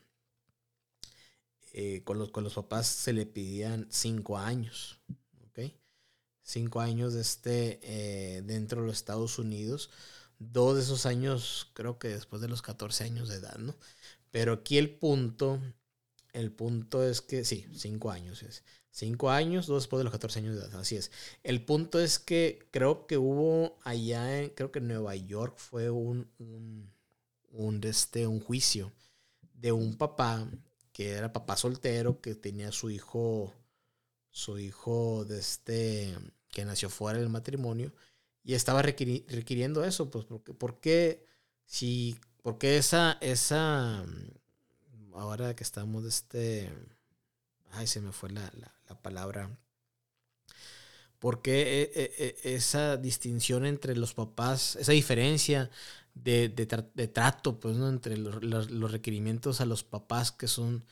[1.74, 5.00] eh, con, los, con los papás se le pedían cinco años,
[5.46, 5.72] ¿ok?
[6.42, 9.90] Cinco años de este, eh, dentro de los Estados Unidos.
[10.38, 13.74] Dos de esos años, creo que después de los 14 años de edad, ¿no?
[14.30, 15.60] Pero aquí el punto,
[16.32, 18.64] el punto es que, sí, cinco años es.
[18.90, 21.10] Cinco años, dos después de los 14 años de edad, así es.
[21.42, 25.88] El punto es que creo que hubo allá, en, creo que en Nueva York fue
[25.88, 28.92] un, un, este, un juicio
[29.54, 30.46] de un papá
[30.92, 33.52] que era papá soltero, que tenía su hijo,
[34.30, 36.14] su hijo de este,
[36.50, 37.92] que nació fuera del matrimonio,
[38.44, 41.26] y estaba requiriendo eso, pues, porque, ¿por qué,
[41.64, 44.04] si, porque esa, esa,
[45.14, 46.70] ahora que estamos de este,
[47.70, 49.50] ay, se me fue la, la, palabra,
[51.18, 55.70] porque e, e, esa distinción entre los papás, esa diferencia
[56.14, 57.88] de, de, trato, pues, ¿no?
[57.88, 60.84] Entre los, los, requerimientos a los papás que son,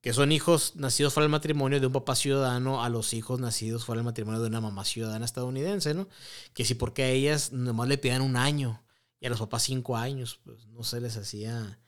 [0.00, 3.84] que son hijos nacidos fuera del matrimonio de un papá ciudadano a los hijos nacidos
[3.84, 6.08] fuera del matrimonio de una mamá ciudadana estadounidense, ¿no?
[6.52, 8.82] Que si porque a ellas nomás le piden un año
[9.20, 11.78] y a los papás cinco años, pues no se les hacía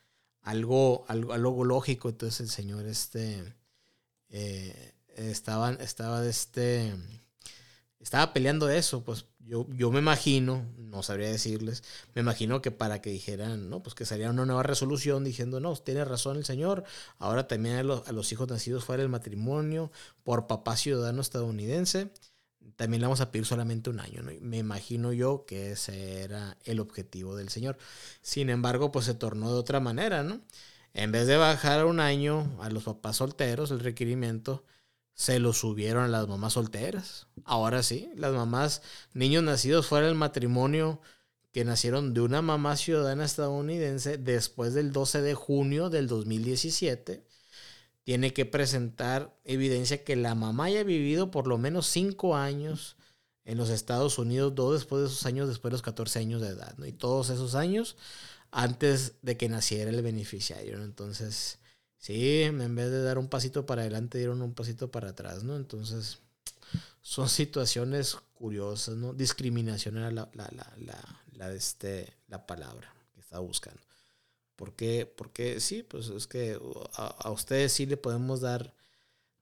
[0.43, 2.09] algo, algo, algo lógico.
[2.09, 3.55] Entonces el señor este
[4.31, 6.95] eh, estaba, estaba de este
[8.01, 11.83] estaba peleando eso, pues yo, yo me imagino, no sabría decirles,
[12.15, 15.75] me imagino que para que dijeran, no, pues que saliera una nueva resolución diciendo, no,
[15.77, 16.85] tiene razón el señor,
[17.19, 19.91] ahora también a los, hijos nacidos fuera del matrimonio
[20.23, 22.11] por papá ciudadano estadounidense,
[22.77, 24.23] también le vamos a pedir solamente un año.
[24.23, 24.31] ¿no?
[24.41, 27.77] Me imagino yo que ese era el objetivo del Señor.
[28.23, 30.41] Sin embargo, pues se tornó de otra manera, ¿no?
[30.95, 34.65] En vez de bajar un año a los papás solteros, el requerimiento,
[35.19, 37.27] se lo subieron a las mamás solteras.
[37.45, 38.83] Ahora sí, las mamás,
[39.15, 41.01] niños nacidos fuera del matrimonio,
[41.51, 47.27] que nacieron de una mamá ciudadana estadounidense después del 12 de junio del 2017,
[48.05, 52.97] tiene que presentar evidencia que la mamá haya vivido por lo menos cinco años
[53.45, 56.51] en los Estados Unidos, dos después de esos años, después de los 14 años de
[56.51, 56.87] edad, ¿no?
[56.87, 57.97] Y todos esos años
[58.53, 60.85] antes de que naciera el beneficiario, ¿no?
[60.85, 61.59] Entonces,
[61.99, 65.57] sí, en vez de dar un pasito para adelante, dieron un pasito para atrás, ¿no?
[65.57, 66.19] Entonces,
[67.03, 69.13] son situaciones curiosas, ¿no?
[69.13, 73.81] Discriminación era la, la, la, la, este, la palabra que estaba buscando.
[74.57, 76.59] Porque, porque sí, pues es que
[76.95, 78.75] a, ustedes sí le podemos dar,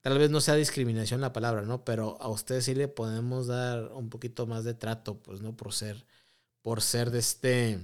[0.01, 1.83] tal vez no sea discriminación la palabra, ¿no?
[1.83, 5.57] Pero a ustedes sí le podemos dar un poquito más de trato, pues, ¿no?
[5.57, 6.05] Por ser,
[6.61, 7.79] por ser de este,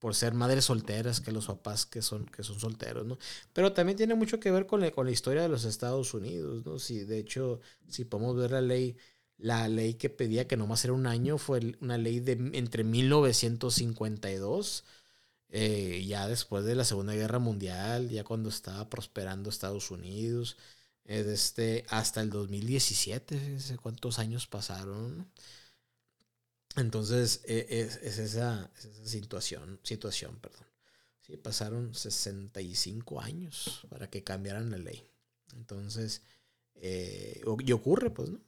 [0.00, 3.18] por ser madres solteras que los papás que son, que son solteros, ¿no?
[3.52, 6.64] Pero también tiene mucho que ver con la, con la historia de los Estados Unidos,
[6.66, 6.78] ¿no?
[6.80, 8.96] Si, de hecho, si podemos ver la ley,
[9.38, 14.84] la ley que pedía que nomás era un año fue una ley de entre 1952
[15.52, 20.56] eh, ya después de la Segunda Guerra Mundial, ya cuando estaba prosperando Estados Unidos,
[21.04, 25.28] eh, este, hasta el 2017, cuántos años pasaron.
[26.76, 28.70] Entonces, e, es, esa,
[29.04, 30.66] situación, situación, perdón.
[31.20, 35.06] Sí, pasaron 65 años para que cambiaran la ley.
[35.54, 36.22] Entonces,
[36.76, 38.40] eh, y ocurre, pues, ¿no?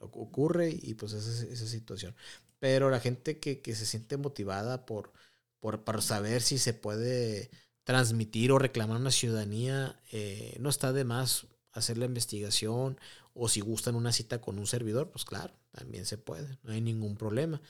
[0.00, 2.14] Ocurre y pues esa, esa situación.
[2.58, 5.12] Pero la gente que, que se siente motivada por,
[5.60, 7.50] por, saber si se puede
[7.84, 12.98] transmitir o reclamar una ciudadanía, eh, no está de más hacer la investigación
[13.34, 16.80] o si gustan una cita con un servidor, pues claro, también se puede, no hay
[16.80, 17.60] ningún problema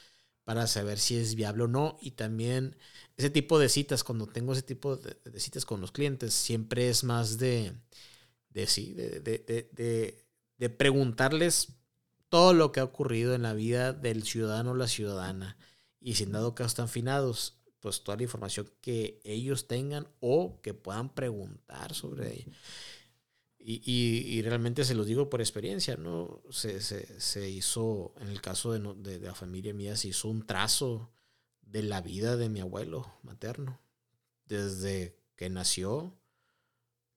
[0.44, 1.98] para saber si es viable o no.
[2.00, 2.76] Y también
[3.16, 7.04] ese tipo de citas, cuando tengo ese tipo de, citas con los clientes, siempre es
[7.04, 7.72] más de,
[8.50, 10.24] de sí, de, de,
[10.58, 11.68] de, preguntarles
[12.28, 15.56] todo lo que ha ocurrido en la vida del ciudadano o la ciudadana.
[16.00, 20.60] Y si en dado caso están finados, pues toda la información que ellos tengan o
[20.62, 22.46] que puedan preguntar sobre ella.
[23.64, 26.42] Y, y, realmente se los digo por experiencia, ¿no?
[26.50, 30.28] Se, se, se hizo, en el caso de, de, de, la familia mía, se hizo
[30.28, 31.12] un trazo
[31.60, 33.80] de la vida de mi abuelo materno.
[34.46, 36.12] Desde que nació,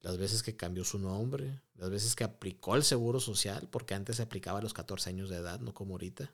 [0.01, 4.17] las veces que cambió su nombre, las veces que aplicó el seguro social, porque antes
[4.17, 6.31] se aplicaba a los 14 años de edad, no como ahorita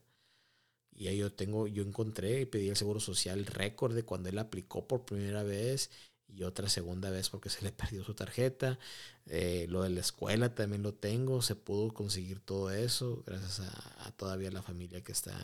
[0.93, 4.37] y ahí yo tengo, yo encontré y pedí el seguro social récord de cuando él
[4.37, 5.89] aplicó por primera vez
[6.33, 8.79] y otra segunda vez porque se le perdió su tarjeta.
[9.25, 14.11] Eh, lo de la escuela también lo tengo, se pudo conseguir todo eso gracias a,
[14.13, 15.37] todavía la familia que está,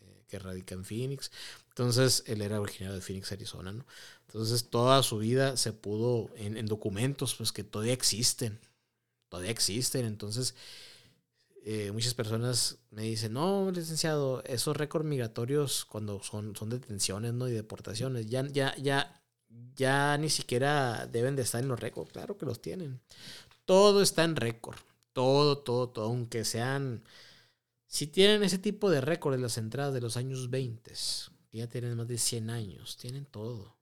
[0.00, 1.30] eh, que radica en Phoenix.
[1.68, 3.86] Entonces, él era originario de Phoenix, Arizona, ¿no?
[4.26, 8.58] Entonces, toda su vida se pudo en, en documentos, pues que todavía existen,
[9.28, 10.04] todavía existen.
[10.04, 10.54] Entonces,
[11.64, 17.46] eh, muchas personas me dicen, no, licenciado, esos récords migratorios cuando son, son detenciones ¿no?
[17.48, 19.21] y deportaciones, ya, ya, ya,
[19.76, 22.12] ya ni siquiera deben de estar en los récords.
[22.12, 23.00] Claro que los tienen.
[23.64, 24.78] Todo está en récord.
[25.12, 26.06] Todo, todo, todo.
[26.06, 27.02] Aunque sean...
[27.86, 30.92] Si tienen ese tipo de récord en las entradas de los años 20,
[31.52, 33.76] ya tienen más de 100 años, tienen todo.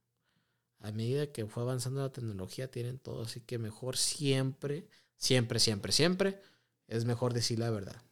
[0.80, 3.22] A medida que fue avanzando la tecnología, tienen todo.
[3.22, 6.42] Así que mejor siempre, siempre, siempre, siempre
[6.88, 8.02] es mejor decir la verdad.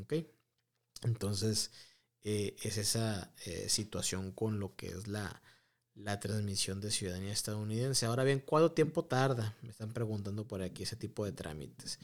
[0.00, 0.14] ¿Ok?
[1.02, 1.70] Entonces,
[2.24, 5.42] eh, es esa eh, situación con lo que es la,
[5.96, 8.06] la transmisión de ciudadanía estadounidense.
[8.06, 9.56] Ahora bien, ¿cuánto tiempo tarda?
[9.62, 11.98] Me están preguntando por aquí ese tipo de trámites.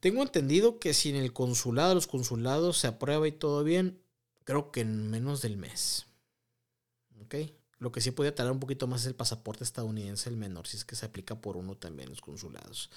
[0.00, 4.02] Tengo entendido que si en el consulado, los consulados se aprueba y todo bien,
[4.44, 6.06] creo que en menos del mes.
[7.20, 7.36] ¿Ok?
[7.78, 10.76] Lo que sí puede tardar un poquito más es el pasaporte estadounidense, el menor, si
[10.76, 12.90] es que se aplica por uno también en los consulados.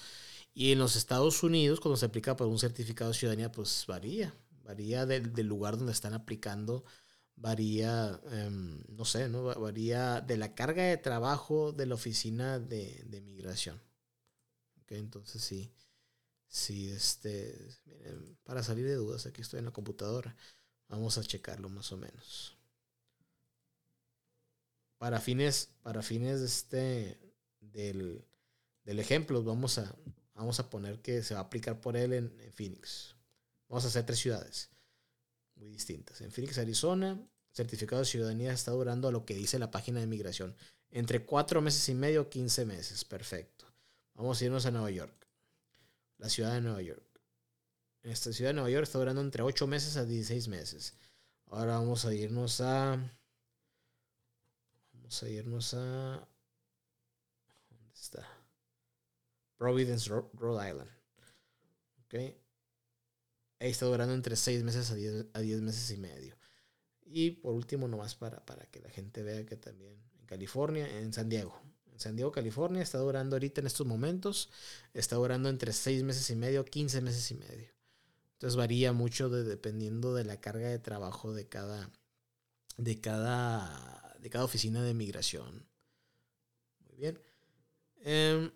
[0.54, 4.34] Y en los Estados Unidos, cuando se aplica por un certificado de ciudadanía, pues varía.
[4.64, 6.86] Varía del, lugar donde están aplicando,
[7.36, 9.44] varía, em, no sé, ¿no?
[9.44, 13.82] varía de la carga de trabajo de la oficina de, de migración.
[14.84, 15.74] Okay, entonces sí,
[16.48, 17.58] sí, este,
[18.44, 20.36] para salir de dudas, aquí estoy en la computadora.
[20.88, 22.58] Vamos a checarlo más o menos.
[24.98, 27.20] Para fines, para fines este,
[27.60, 28.24] del,
[28.84, 29.96] del ejemplo, vamos a,
[30.36, 33.16] Vamos a poner que se va a aplicar por él en, Phoenix.
[33.70, 34.70] Vamos a hacer tres ciudades
[35.56, 36.22] muy distintas.
[36.22, 37.20] En Phoenix, Arizona,
[37.52, 40.56] certificado de ciudadanía está durando a lo que dice la página de migración.
[40.92, 43.04] Entre cuatro meses y medio, 15 meses.
[43.06, 43.66] Perfecto.
[44.14, 45.28] Vamos a irnos a Nueva York.
[46.18, 47.04] La ciudad de Nueva York.
[48.04, 50.94] en esta ciudad de Nueva York está durando entre 8 meses a 16 meses.
[51.48, 52.98] Ahora vamos a irnos a...
[54.94, 56.28] Vamos a irnos a...
[57.70, 58.28] ¿Dónde está?
[59.58, 60.92] Providence, Rhode Island.
[62.06, 62.45] ¿Ok?
[63.66, 66.38] Ahí está durando entre 6 meses a 10, a 10 meses y medio.
[67.04, 71.12] Y por último, nomás para, para que la gente vea que también en California, en
[71.14, 71.60] San Diego.
[71.92, 74.52] En San Diego, California, está durando ahorita en estos momentos,
[74.94, 77.70] está durando entre 6 meses y medio, 15 meses y medio.
[78.34, 81.90] Entonces varía mucho de, dependiendo de la carga de trabajo de cada,
[82.78, 85.66] de cada, de cada oficina de migración.
[86.82, 87.20] Muy bien.
[88.04, 88.52] Em,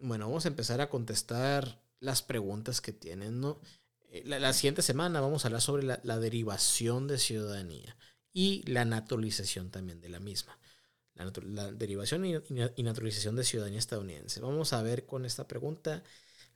[0.00, 3.60] bueno, vamos a empezar a contestar las preguntas que tienen, ¿no?
[4.10, 7.96] Eh, la, siguiente semana vamos a hablar sobre la, derivación de ciudadanía
[8.32, 10.58] y la naturalización también de la misma.
[11.14, 12.34] La, derivación y,
[12.76, 14.40] y, naturalización de ciudadanía estadounidense.
[14.40, 16.02] Vamos a ver con esta pregunta.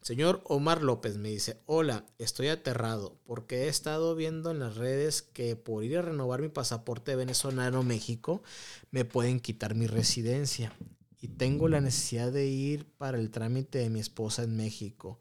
[0.00, 5.22] Señor Omar López me dice, hola, estoy aterrado porque he estado viendo en las redes
[5.22, 8.42] que por ir a renovar mi pasaporte venezolano México
[8.90, 10.76] me pueden quitar mi residencia
[11.20, 15.20] y tengo la necesidad de ir para el trámite de mi esposa en México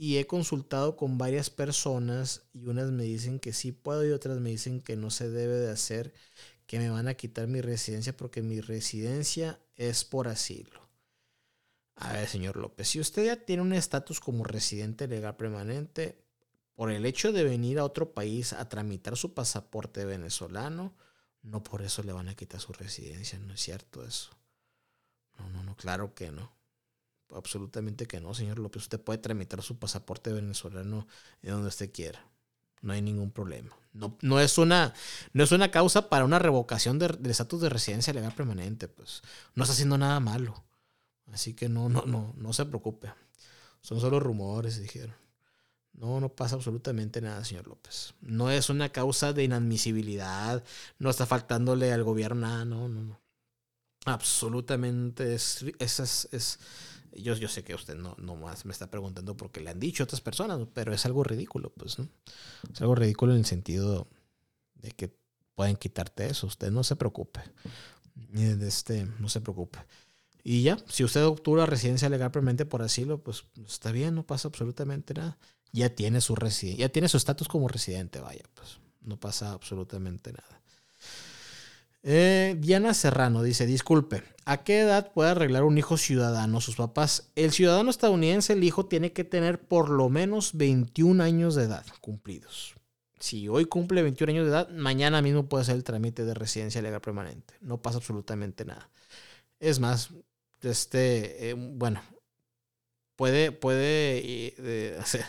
[0.00, 4.38] y he consultado con varias personas y unas me dicen que sí puedo y otras
[4.38, 6.14] me dicen que no se debe de hacer,
[6.66, 10.88] que me van a quitar mi residencia porque mi residencia es por asilo.
[11.96, 16.22] A ver, señor López, si usted ya tiene un estatus como residente legal permanente,
[16.76, 20.94] por el hecho de venir a otro país a tramitar su pasaporte venezolano,
[21.42, 24.30] no por eso le van a quitar su residencia, no es cierto eso.
[25.40, 26.57] No, no, no, claro que no.
[27.34, 28.82] Absolutamente que no, señor López.
[28.82, 31.06] Usted puede tramitar su pasaporte venezolano
[31.42, 32.24] en donde usted quiera.
[32.80, 33.76] No hay ningún problema.
[33.92, 34.94] No, no, es, una,
[35.32, 38.88] no es una causa para una revocación del estatus de residencia legal permanente.
[38.88, 39.22] Pues
[39.54, 40.64] no está haciendo nada malo.
[41.32, 43.12] Así que no, no, no, no se preocupe.
[43.80, 45.14] Son solo rumores, dijeron.
[45.92, 48.14] No, no pasa absolutamente nada, señor López.
[48.20, 50.62] No es una causa de inadmisibilidad.
[50.98, 52.64] No está faltándole al gobierno nada.
[52.64, 53.20] No, no, no.
[54.04, 56.58] Absolutamente es, es, es
[57.12, 60.04] yo, yo sé que usted no, no más me está preguntando porque le han dicho
[60.04, 62.08] otras personas, pero es algo ridículo, pues, ¿no?
[62.72, 64.08] Es algo ridículo en el sentido
[64.74, 65.12] de que
[65.54, 66.46] pueden quitarte eso.
[66.46, 67.40] Usted no se preocupe.
[68.34, 69.78] Este, no se preocupe.
[70.42, 74.48] Y ya, si usted obtuvo residencia legal permanente por asilo, pues está bien, no pasa
[74.48, 75.38] absolutamente nada.
[75.72, 76.34] Ya tiene su
[76.76, 80.62] ya tiene su estatus como residente, vaya, pues no pasa absolutamente nada.
[82.10, 87.28] Eh, Diana Serrano dice, disculpe, ¿a qué edad puede arreglar un hijo ciudadano sus papás?
[87.36, 91.84] El ciudadano estadounidense, el hijo tiene que tener por lo menos 21 años de edad
[92.00, 92.76] cumplidos.
[93.20, 96.80] Si hoy cumple 21 años de edad, mañana mismo puede hacer el trámite de residencia
[96.80, 97.52] legal permanente.
[97.60, 98.88] No pasa absolutamente nada.
[99.60, 100.08] Es más,
[100.62, 102.00] este, eh, bueno,
[103.16, 105.26] puede, puede eh, hacer.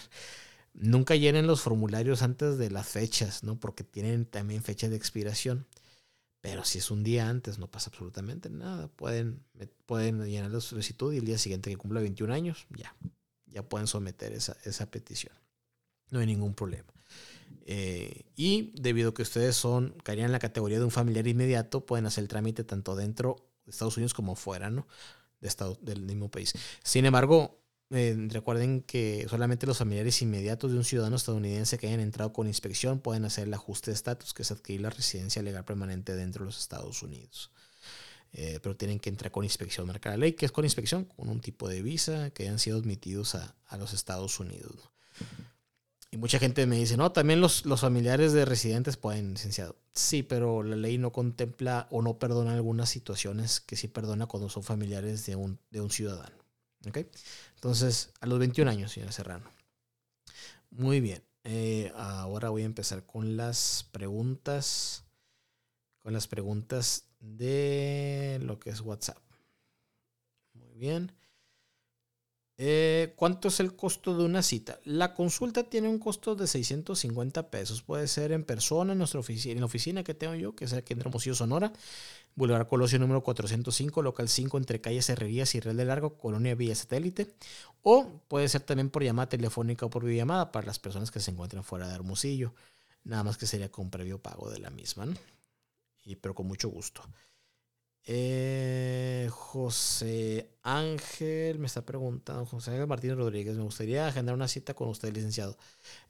[0.74, 3.60] Nunca llenen los formularios antes de las fechas, ¿no?
[3.60, 5.68] Porque tienen también fecha de expiración.
[6.42, 8.88] Pero si es un día antes, no pasa absolutamente nada.
[8.88, 9.44] Pueden,
[9.86, 12.96] pueden llenar la solicitud y el día siguiente que cumpla 21 años, ya,
[13.48, 15.34] ya pueden someter esa, esa petición.
[16.12, 16.92] No hay ningún problema.
[17.66, 21.86] Eh, y debido a que ustedes son, caerían en la categoría de un familiar inmediato,
[21.86, 24.88] pueden hacer el trámite tanto dentro de Estados Unidos como fuera, ¿no?
[25.42, 26.54] De estado, del mismo país.
[26.84, 27.59] Sin embargo,
[27.92, 32.48] eh, recuerden que solamente los familiares inmediatos de un ciudadano estadounidense que hayan entrado con
[32.48, 36.44] inspección pueden hacer el ajuste de estatus, que es adquirir la residencia legal permanente dentro
[36.44, 37.52] de los Estados Unidos.
[38.32, 41.30] Eh, pero tienen que entrar con inspección, marca la ley, que es con inspección, con
[41.30, 44.92] un tipo de visa, que hayan sido admitidos a, los Estados Unidos.
[46.12, 49.78] Y mucha gente me dice, no, también los, los familiares de residentes pueden, licenciado.
[49.94, 54.50] Sí, pero la ley no contempla o no perdona algunas situaciones que sí perdona cuando
[54.50, 56.38] son familiares de un, de un ciudadano.
[56.88, 57.00] ¿Ok?
[57.60, 59.52] Entonces, a los 21 años, señora Serrano.
[60.70, 61.22] Muy bien.
[61.44, 65.04] Eh, ahora voy a empezar con las preguntas.
[65.98, 69.18] Con las preguntas de lo que es WhatsApp.
[70.54, 71.12] Muy bien.
[72.62, 74.82] Eh, ¿Cuánto es el costo de una cita?
[74.84, 77.84] La consulta tiene un costo de 650 pesos.
[77.84, 80.74] Puede ser en persona, en nuestra oficina, en la oficina que tengo yo, que es
[80.74, 81.72] aquí en Hermosillo, Sonora.
[82.36, 86.76] Boulevard Colosio número 405, local 5, entre calles Herrerías y Real de Largo, Colonia Villa
[86.76, 87.34] Satélite.
[87.82, 91.32] O puede ser también por llamada telefónica o por videollamada para las personas que se
[91.32, 92.54] encuentran fuera de Hermosillo.
[93.06, 95.14] Nada más que sería con previo pago de la misma, ¿no?
[96.04, 97.04] Y, pero con mucho gusto.
[98.06, 104.74] Eh, José Ángel me está preguntando, José Ángel Martínez Rodríguez, me gustaría agendar una cita
[104.74, 105.58] con usted, licenciado.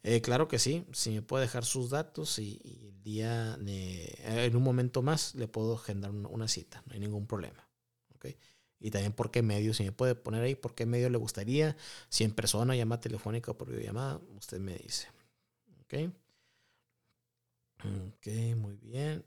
[0.02, 4.62] Eh, claro que sí, si me puede dejar sus datos y, el día, en un
[4.62, 7.68] momento más, le puedo agendar una, cita, no hay ningún problema.
[8.14, 8.36] ¿okay?
[8.78, 11.76] Y también por qué medio, si me puede poner ahí por qué medio le gustaría,
[12.08, 15.08] si en persona, llama telefónica o por videollamada, usted me dice.
[15.82, 15.94] ¿Ok?
[17.84, 18.26] Ok,
[18.56, 19.24] muy bien.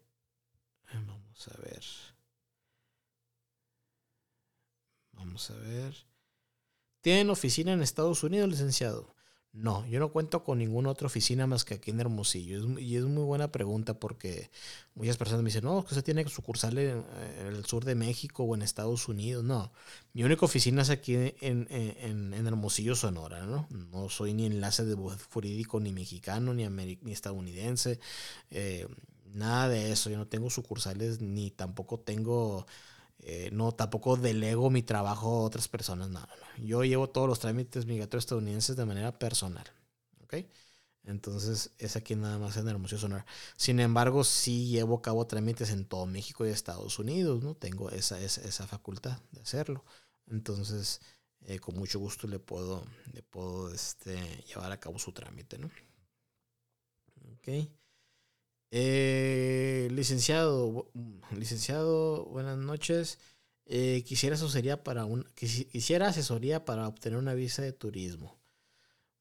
[0.93, 2.12] Vamos a ver.
[5.13, 5.95] Vamos a ver.
[7.01, 9.13] ¿Tienen oficina en Estados Unidos, licenciado?
[9.53, 12.79] No, yo no cuento con ninguna otra oficina más que aquí en Hermosillo.
[12.79, 14.49] y es muy buena pregunta porque
[14.95, 17.05] muchas personas me dicen, no, que usted tiene sucursal en,
[17.45, 19.43] el sur de México o en Estados Unidos.
[19.43, 19.71] No,
[20.13, 21.67] mi única oficina es aquí en,
[22.33, 23.67] Hermosillo, Sonora, ¿no?
[23.69, 24.95] No soy ni enlace de
[25.31, 27.99] jurídico ni mexicano ni, ni estadounidense.
[28.49, 28.87] Eh,
[29.33, 30.09] nada de eso.
[30.09, 32.65] Yo no tengo sucursales ni tampoco tengo
[33.25, 36.09] eh, no, tampoco delego mi trabajo a otras personas.
[36.09, 36.27] No, no,
[36.63, 39.65] Yo llevo todos los trámites migratorios estadounidenses de manera personal.
[40.23, 40.35] ¿Ok?
[41.05, 43.25] Entonces, es aquí nada más en Hermosillo Sonora.
[43.57, 47.55] Sin embargo, sí llevo a cabo trámites en todo México y Estados Unidos, ¿no?
[47.55, 49.83] Tengo esa, esa, esa facultad de hacerlo.
[50.27, 51.01] Entonces,
[51.45, 54.15] eh, con mucho gusto le puedo, le puedo este,
[54.47, 55.69] llevar a cabo su trámite, ¿no?
[57.33, 57.49] Ok.
[58.75, 60.89] Eh, licenciado,
[61.37, 63.19] licenciado, buenas noches.
[63.67, 68.35] Eh, quisiera asesoría para un, quisiera asesoría para obtener una visa de turismo.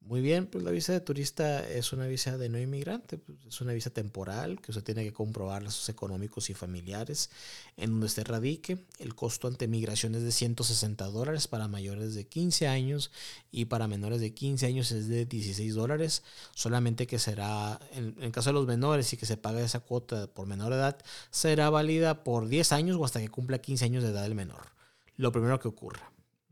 [0.05, 3.61] Muy bien, pues la visa de turista es una visa de no inmigrante, pues es
[3.61, 7.30] una visa temporal que usted tiene que comprobar los económicos y familiares
[7.76, 8.78] en donde usted radique.
[8.98, 13.12] El costo ante migración es de 160 dólares para mayores de 15 años
[13.53, 16.24] y para menores de 15 años es de 16 dólares.
[16.53, 20.26] Solamente que será, en, en caso de los menores y que se paga esa cuota
[20.26, 20.98] por menor edad,
[21.30, 24.72] será válida por 10 años o hasta que cumpla 15 años de edad el menor.
[25.16, 26.11] Lo primero que ocurra.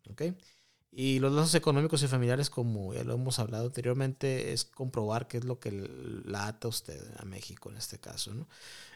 [0.09, 0.22] ¿ok?,
[0.93, 5.38] y los lazos económicos y familiares, como ya lo hemos hablado anteriormente, es comprobar qué
[5.38, 5.70] es lo que
[6.24, 8.34] la ata usted a México en este caso.
[8.34, 8.49] ¿no?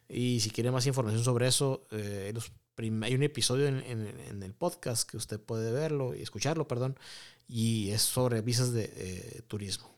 [0.09, 2.35] Y si quiere más información sobre eso, eh,
[2.77, 6.99] hay un episodio en, en, el podcast que usted puede verlo y escucharlo, perdón,
[7.47, 9.89] y es sobre visas de eh, turismo.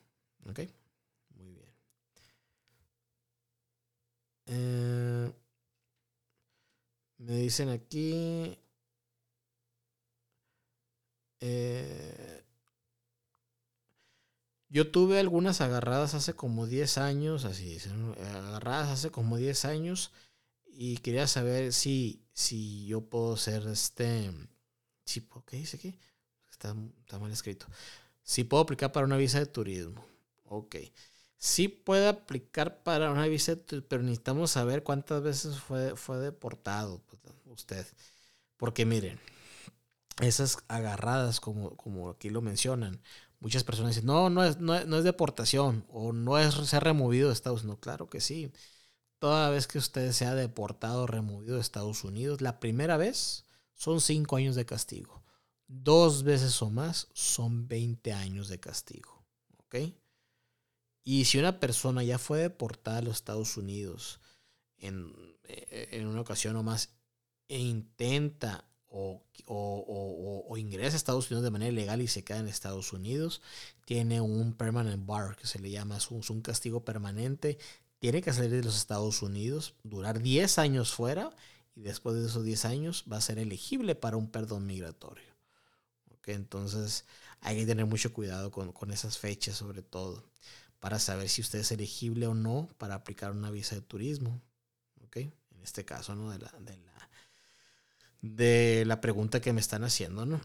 [0.49, 0.61] ¿Ok?
[1.37, 1.73] Muy bien.
[4.47, 5.33] Eh,
[7.19, 8.59] me dicen aquí
[11.41, 12.45] eh,
[14.69, 17.79] yo tuve algunas agarradas hace como 10 años, así
[18.35, 20.13] agarradas hace como 10 años
[20.67, 24.31] y quería saber si, si yo puedo ser este,
[25.05, 25.99] si, ¿qué dice aquí?
[26.51, 26.75] Está,
[27.19, 27.67] mal escrito.
[28.23, 30.05] Si puedo aplicar para una visa de turismo.
[30.45, 30.77] Ok.
[31.39, 33.57] Sí puede aplicar para una visa,
[33.89, 37.87] pero necesitamos saber cuántas veces fue, fue deportado pues, usted.
[38.57, 39.21] Porque miren,
[40.21, 43.01] esas agarradas, como, como aquí lo mencionan,
[43.41, 47.35] muchas personas dicen, no, no es, no, es deportación o no es ser removido de
[47.35, 47.81] Estados Unidos.
[47.81, 48.53] Claro que sí.
[49.19, 53.45] Toda vez que usted sea deportado o removido de Estados Unidos, la primera vez
[53.75, 55.23] son cinco años de castigo.
[55.69, 59.25] Dos veces o más son 20 años de castigo.
[59.59, 59.77] ¿Ok?
[61.03, 64.21] Y si una persona ya fue deportada a los Estados Unidos
[64.79, 65.13] en,
[65.45, 66.91] eh, en una ocasión o más
[67.49, 72.49] e intenta o, o, ingresa a Estados Unidos de manera ilegal y se queda en
[72.49, 73.43] Estados Unidos,
[73.85, 77.59] tiene un permanent bar, que se le llama, es un, castigo permanente,
[77.99, 81.31] tiene que salir de los Estados Unidos, durar 10 años fuera
[81.75, 85.35] y después de esos 10 años va a ser elegible para un perdón migratorio.
[86.19, 86.35] ¿Okay?
[86.35, 87.05] Entonces
[87.41, 90.25] hay que tener mucho cuidado con, con esas fechas sobre todo
[90.81, 94.41] para saber si usted es elegible o no para aplicar una visa de turismo.
[95.15, 96.31] En este caso, ¿no?
[96.31, 96.49] De la
[98.35, 100.41] de la pregunta que me están haciendo, ¿no?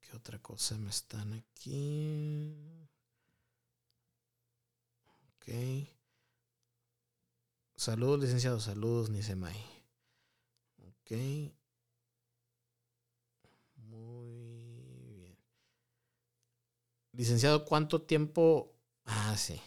[0.00, 2.54] ¿Qué otra cosa me están aquí?
[5.36, 5.48] Ok.
[7.84, 8.60] Saludos, licenciado.
[8.60, 9.62] Saludos, Nisemay.
[10.88, 11.10] Ok.
[13.76, 15.36] Muy bien.
[17.12, 18.72] Licenciado, ¿cuánto tiempo?
[19.04, 19.60] Ah, sí.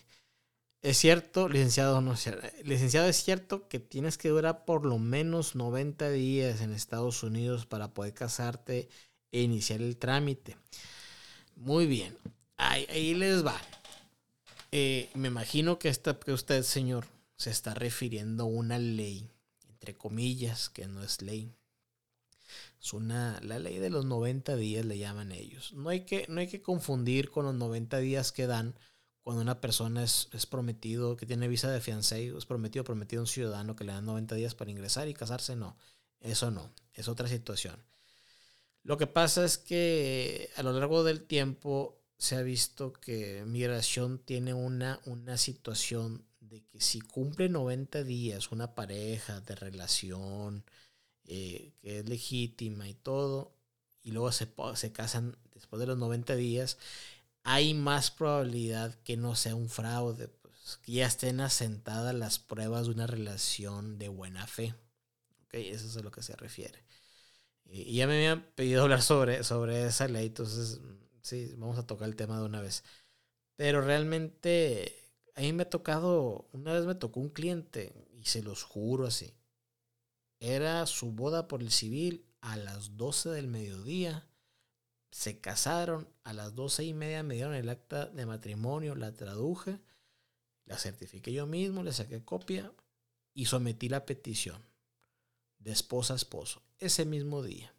[0.82, 2.28] Es cierto, licenciado, no es
[2.64, 7.68] Licenciado, es cierto que tienes que durar por lo menos 90 días en Estados Unidos
[7.68, 8.90] para poder casarte
[9.32, 10.58] e iniciar el trámite.
[11.56, 12.18] Muy bien.
[12.58, 13.62] Ahí, les va.
[14.72, 17.06] Eh, me imagino que, esta, que usted, señor,
[17.38, 19.30] se está refiriendo a una ley,
[19.70, 21.54] entre comillas, que no es ley.
[22.82, 25.74] Es una, la ley de los 90 días le llaman ellos.
[25.74, 28.76] No hay, que, no hay que confundir con los 90 días que dan
[29.22, 33.24] cuando una persona es, es prometido, que tiene visa de fiancé, es prometido, prometido a
[33.24, 35.78] un ciudadano que le dan 90 días para ingresar y casarse, no.
[36.22, 37.84] Eso no, es otra situación.
[38.84, 44.18] Lo que pasa es que a lo largo del tiempo se ha visto que migración
[44.20, 50.64] tiene una, una situación de que si cumple 90 días una pareja de relación
[51.26, 53.54] eh, que es legítima y todo,
[54.04, 56.78] y luego se, se casan después de los 90 días,
[57.44, 62.86] hay más probabilidad que no sea un fraude, pues, que ya estén asentadas las pruebas
[62.86, 64.76] de una relación de buena fe.
[65.46, 66.84] Okay, eso es a lo que se refiere.
[67.66, 70.80] Y ya me habían pedido hablar sobre, sobre esa ley, entonces
[71.22, 72.84] sí, vamos a tocar el tema de una vez.
[73.56, 75.07] Pero realmente
[75.38, 79.06] a mí me ha tocado, una vez me tocó un cliente, y se los juro
[79.06, 79.36] así,
[80.40, 84.28] era su boda por el civil a las 12 del mediodía.
[85.12, 89.80] Se casaron a las 12 y media, me dieron el acta de matrimonio, la traduje,
[90.66, 92.74] la certifiqué yo mismo, le saqué copia
[93.34, 94.60] y sometí la petición
[95.60, 97.74] de esposa a esposo ese mismo día.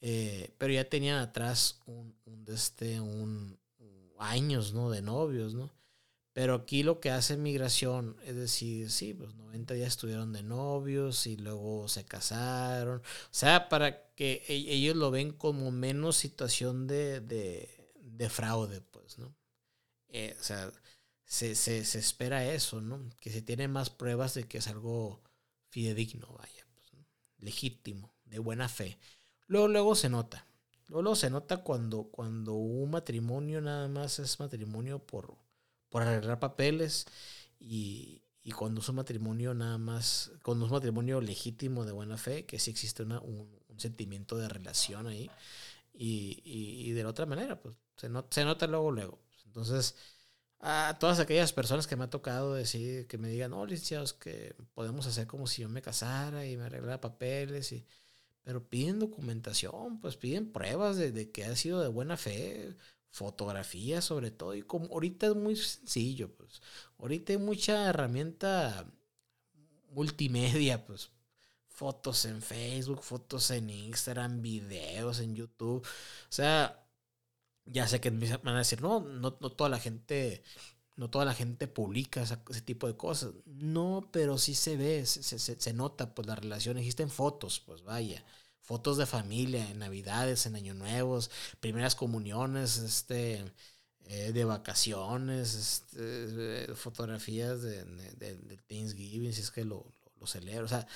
[0.00, 3.58] Eh, pero ya tenían atrás un, un, este, un,
[4.18, 4.90] años ¿no?
[4.90, 5.70] de novios, ¿no?
[6.32, 11.26] Pero aquí lo que hace migración es decir, sí, pues 90 días estuvieron de novios
[11.26, 13.00] y luego se casaron.
[13.00, 19.18] O sea, para que e, ellos lo ven como menos situación de, de, fraude, pues,
[19.18, 19.34] ¿no?
[20.08, 20.72] Eh, o sea,
[21.24, 23.10] se, se, espera eso, ¿no?
[23.20, 25.22] Que se tiene más pruebas de que es algo
[25.68, 26.90] fidedigno, vaya, pues,
[27.38, 28.98] legítimo, de buena fe.
[29.48, 30.46] Luego, luego se nota.
[30.88, 35.36] Luego, luego se nota cuando, cuando un matrimonio nada más es matrimonio por
[35.92, 37.06] por arreglar papeles
[37.60, 42.16] y, y cuando es un matrimonio nada más, cuando es un matrimonio legítimo de buena
[42.16, 45.30] fe, que sí existe una, un, sentimiento de relación ahí
[45.94, 49.18] y, y, de la otra manera, pues se, se nota luego, luego.
[49.46, 49.96] Entonces,
[50.60, 54.54] a todas aquellas personas que me ha tocado decir, que me digan, no, licenciados, que
[54.74, 57.86] podemos hacer como si yo me casara y me arreglara papeles, y,
[58.42, 62.76] pero piden documentación, pues piden pruebas de, de que ha sido de buena fe
[63.12, 66.62] fotografía sobre todo y como ahorita es muy sencillo pues
[66.98, 68.90] ahorita hay mucha herramienta
[69.90, 71.10] multimedia pues
[71.68, 76.86] fotos en Facebook fotos en Instagram videos en YouTube o sea
[77.66, 80.42] ya sé que me van a decir no no, no toda la gente
[80.96, 83.32] no toda la gente publica ese, tipo de cosas.
[83.46, 86.76] No pero sí se ve se, se, se nota pues la relación.
[86.76, 88.22] Existen fotos pues vaya
[88.62, 93.44] fotos de familia en Navidades, en Año Nuevos, primeras comuniones, este,
[94.06, 99.86] eh, de vacaciones, este, fotografías de, de, Thanksgiving, si es que lo,
[100.20, 100.64] lo, celebro.
[100.64, 100.86] O sea,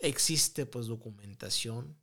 [0.00, 1.96] existe pues documentación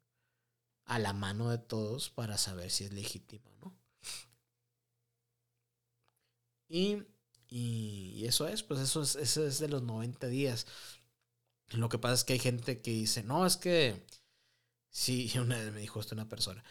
[0.85, 3.75] a la mano de todos para saber si es legítima, ¿no?
[6.69, 7.03] Y,
[7.47, 10.65] y, eso es, pues eso es, eso es de los 90 días.
[11.69, 14.05] Lo que pasa es que hay gente que dice, no, es que
[14.93, 16.63] Sí, una vez me dijo esto una persona.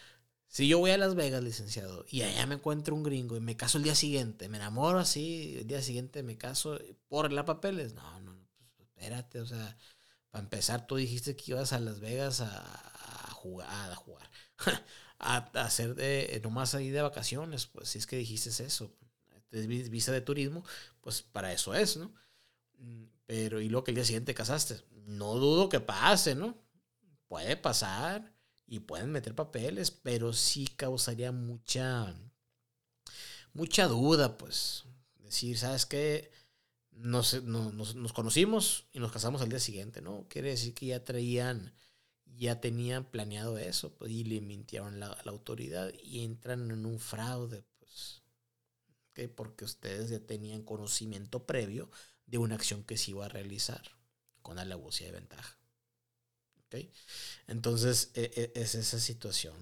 [0.49, 3.57] Si yo voy a Las Vegas, licenciado, y allá me encuentro un gringo y me
[3.57, 7.95] caso el día siguiente, me enamoro así, el día siguiente me caso por la papeles.
[7.95, 8.37] No, no,
[8.77, 9.77] pues espérate, o sea,
[10.31, 14.31] para empezar, tú dijiste que ibas a Las Vegas a, jugar, a jugar,
[15.19, 18.95] a, hacer de, nomás ahí de vacaciones, pues si es que dijiste eso,
[19.51, 20.65] visa de turismo,
[21.01, 22.15] pues para eso es, ¿no?
[22.79, 26.62] Mm, pero y luego que el día siguiente casaste, no dudo que pase, ¿no?
[27.33, 28.31] Puede pasar
[28.67, 32.15] y pueden meter papeles, pero sí causaría mucha,
[33.55, 34.85] mucha duda, pues.
[35.17, 36.31] Decir, ¿sabes qué?
[36.91, 40.27] Nos, nos, conocimos y nos casamos al día siguiente, ¿no?
[40.29, 41.73] Quiere decir que ya traían,
[42.27, 47.01] ya tenían planeado eso, pues, y le mintieron la, la autoridad y entran en un
[47.01, 48.21] fraude, pues.
[49.35, 51.91] Porque ustedes ya tenían conocimiento previo
[52.27, 53.81] de una acción que se iba a realizar
[54.43, 55.62] con alevosía de ventaja.
[57.47, 59.55] Entonces, e, e, es esa situación.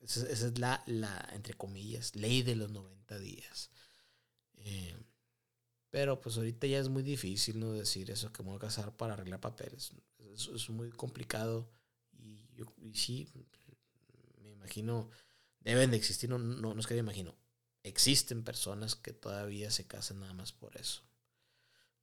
[0.00, 3.70] Esa, es la, la, entre comillas, ley de los 90 días.
[4.58, 4.96] Eh,
[5.90, 8.96] pero pues ahorita ya es muy difícil no decir eso que me voy a casar
[8.96, 9.92] para arreglar papeles.
[10.18, 11.70] Es, es muy complicado
[12.12, 13.28] y, yo, sí,
[14.42, 15.10] me imagino,
[15.60, 17.34] deben de existir, no, no, no es que me imagino,
[17.82, 21.02] existen personas que todavía se casan nada más por eso.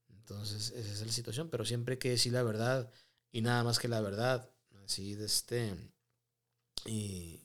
[0.10, 2.90] Entonces, esa es la situación, pero siempre que decir la verdad
[3.34, 4.48] y nada más que la verdad,
[4.86, 5.76] así de este,
[6.86, 7.42] y,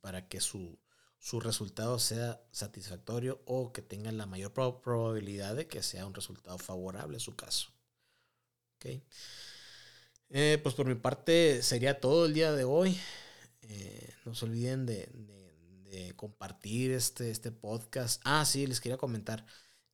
[0.00, 0.78] para que su,
[1.18, 6.56] su, resultado sea satisfactorio o que tenga la mayor probabilidad de que sea un resultado
[6.58, 7.70] favorable a su caso.
[8.76, 9.02] ¿Okay?
[10.30, 12.96] Eh, pues por mi parte sería todo el día de hoy.
[13.62, 15.10] Eh, no se olviden de,
[16.16, 18.20] compartir este, este podcast.
[18.24, 19.44] Ah, sí, les quería comentar.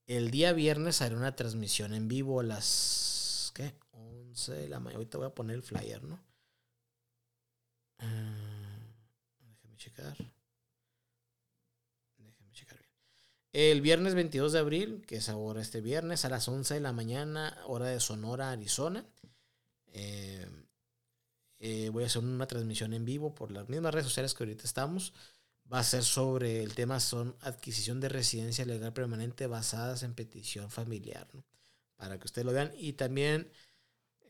[0.06, 3.74] El día viernes haré una transmisión en vivo a las, ¿qué?
[4.36, 4.98] 11 de la mañana.
[4.98, 6.20] Ahorita voy a poner el flyer, ¿no?
[7.98, 8.78] Ah,
[9.40, 10.16] déjame checar.
[12.18, 12.90] Déjame checar bien.
[13.52, 16.92] El viernes 22 de abril, que es ahora este viernes, a las 11 de la
[16.92, 19.06] mañana, hora de Sonora, Arizona.
[19.86, 20.46] Eh,
[21.58, 24.64] eh, voy a hacer una transmisión en vivo por las mismas redes sociales que ahorita
[24.64, 25.14] estamos.
[25.72, 30.70] Va a ser sobre el tema son adquisición de residencia legal permanente basadas en petición
[30.70, 31.26] familiar,
[31.96, 32.70] para que ustedes lo vean.
[32.76, 33.50] Y también,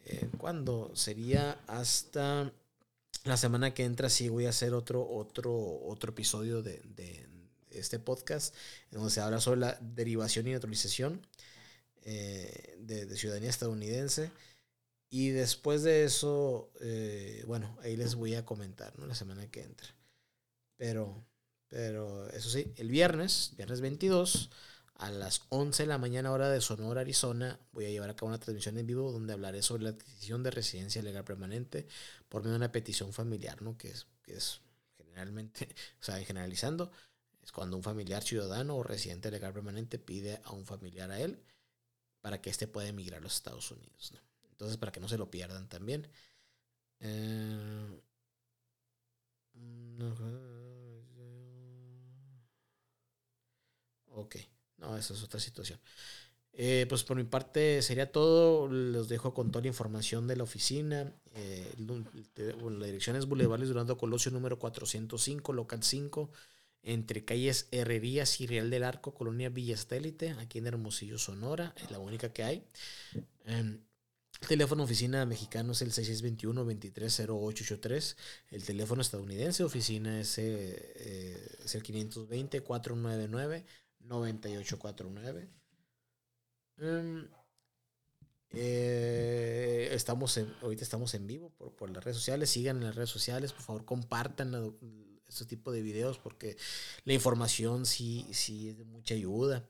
[0.06, 2.52] eh, cuando sería hasta
[3.24, 5.52] la semana que entra, sí voy a hacer otro, otro,
[5.84, 6.80] otro episodio de,
[7.70, 8.54] este podcast,
[8.90, 11.26] donde se habla sobre la derivación y naturalización
[12.04, 14.30] eh, de, de ciudadanía estadounidense.
[15.10, 19.06] Y después de eso, eh, bueno, ahí les voy a comentar, ¿no?
[19.06, 19.88] La semana que entra.
[20.76, 21.26] Pero,
[21.68, 24.50] pero eso sí, el viernes, viernes 22,
[24.98, 28.28] a las 11 de la mañana hora de Sonora, Arizona, voy a llevar a cabo
[28.28, 31.86] una transmisión en vivo donde hablaré sobre la adquisición de residencia legal permanente
[32.28, 33.76] por medio de una petición familiar, ¿no?
[33.76, 34.62] Que es, que es
[34.96, 35.68] generalmente,
[36.00, 36.90] o sea, generalizando,
[37.42, 41.42] es cuando un familiar ciudadano o residente legal permanente pide a un familiar a él
[42.20, 44.20] para que éste pueda emigrar a los Estados Unidos, ¿no?
[44.50, 46.08] Entonces, para que no se lo pierdan también.
[47.00, 48.00] Eh,
[54.08, 54.36] ok,
[54.78, 55.78] no, esa es otra situación.
[56.58, 58.66] Eh, pues por mi parte sería todo.
[58.68, 61.12] Los dejo con toda la información de la oficina.
[61.34, 66.30] Eh, la dirección es Boulevard Durando Colosio número 405, local 5,
[66.82, 71.74] entre calles Herrerías y Real del Arco, Colonia Villa Satélite, aquí en Hermosillo, Sonora.
[71.76, 72.64] Es la única que hay.
[73.44, 73.82] Em,
[74.40, 78.16] el teléfono oficina mexicano es el 6621-230883.
[78.50, 81.82] El teléfono estadounidense oficina es, eh, es el
[84.08, 85.48] 520-499-9849.
[86.78, 87.28] Em,
[88.50, 92.50] eh, estamos ahorita estamos en vivo por, por, las redes sociales.
[92.50, 93.52] Sigan en las redes sociales.
[93.52, 94.76] Por favor, compartan
[95.28, 96.56] este tipo de videos porque
[97.04, 99.64] la información sí, sí es de mucha ayuda.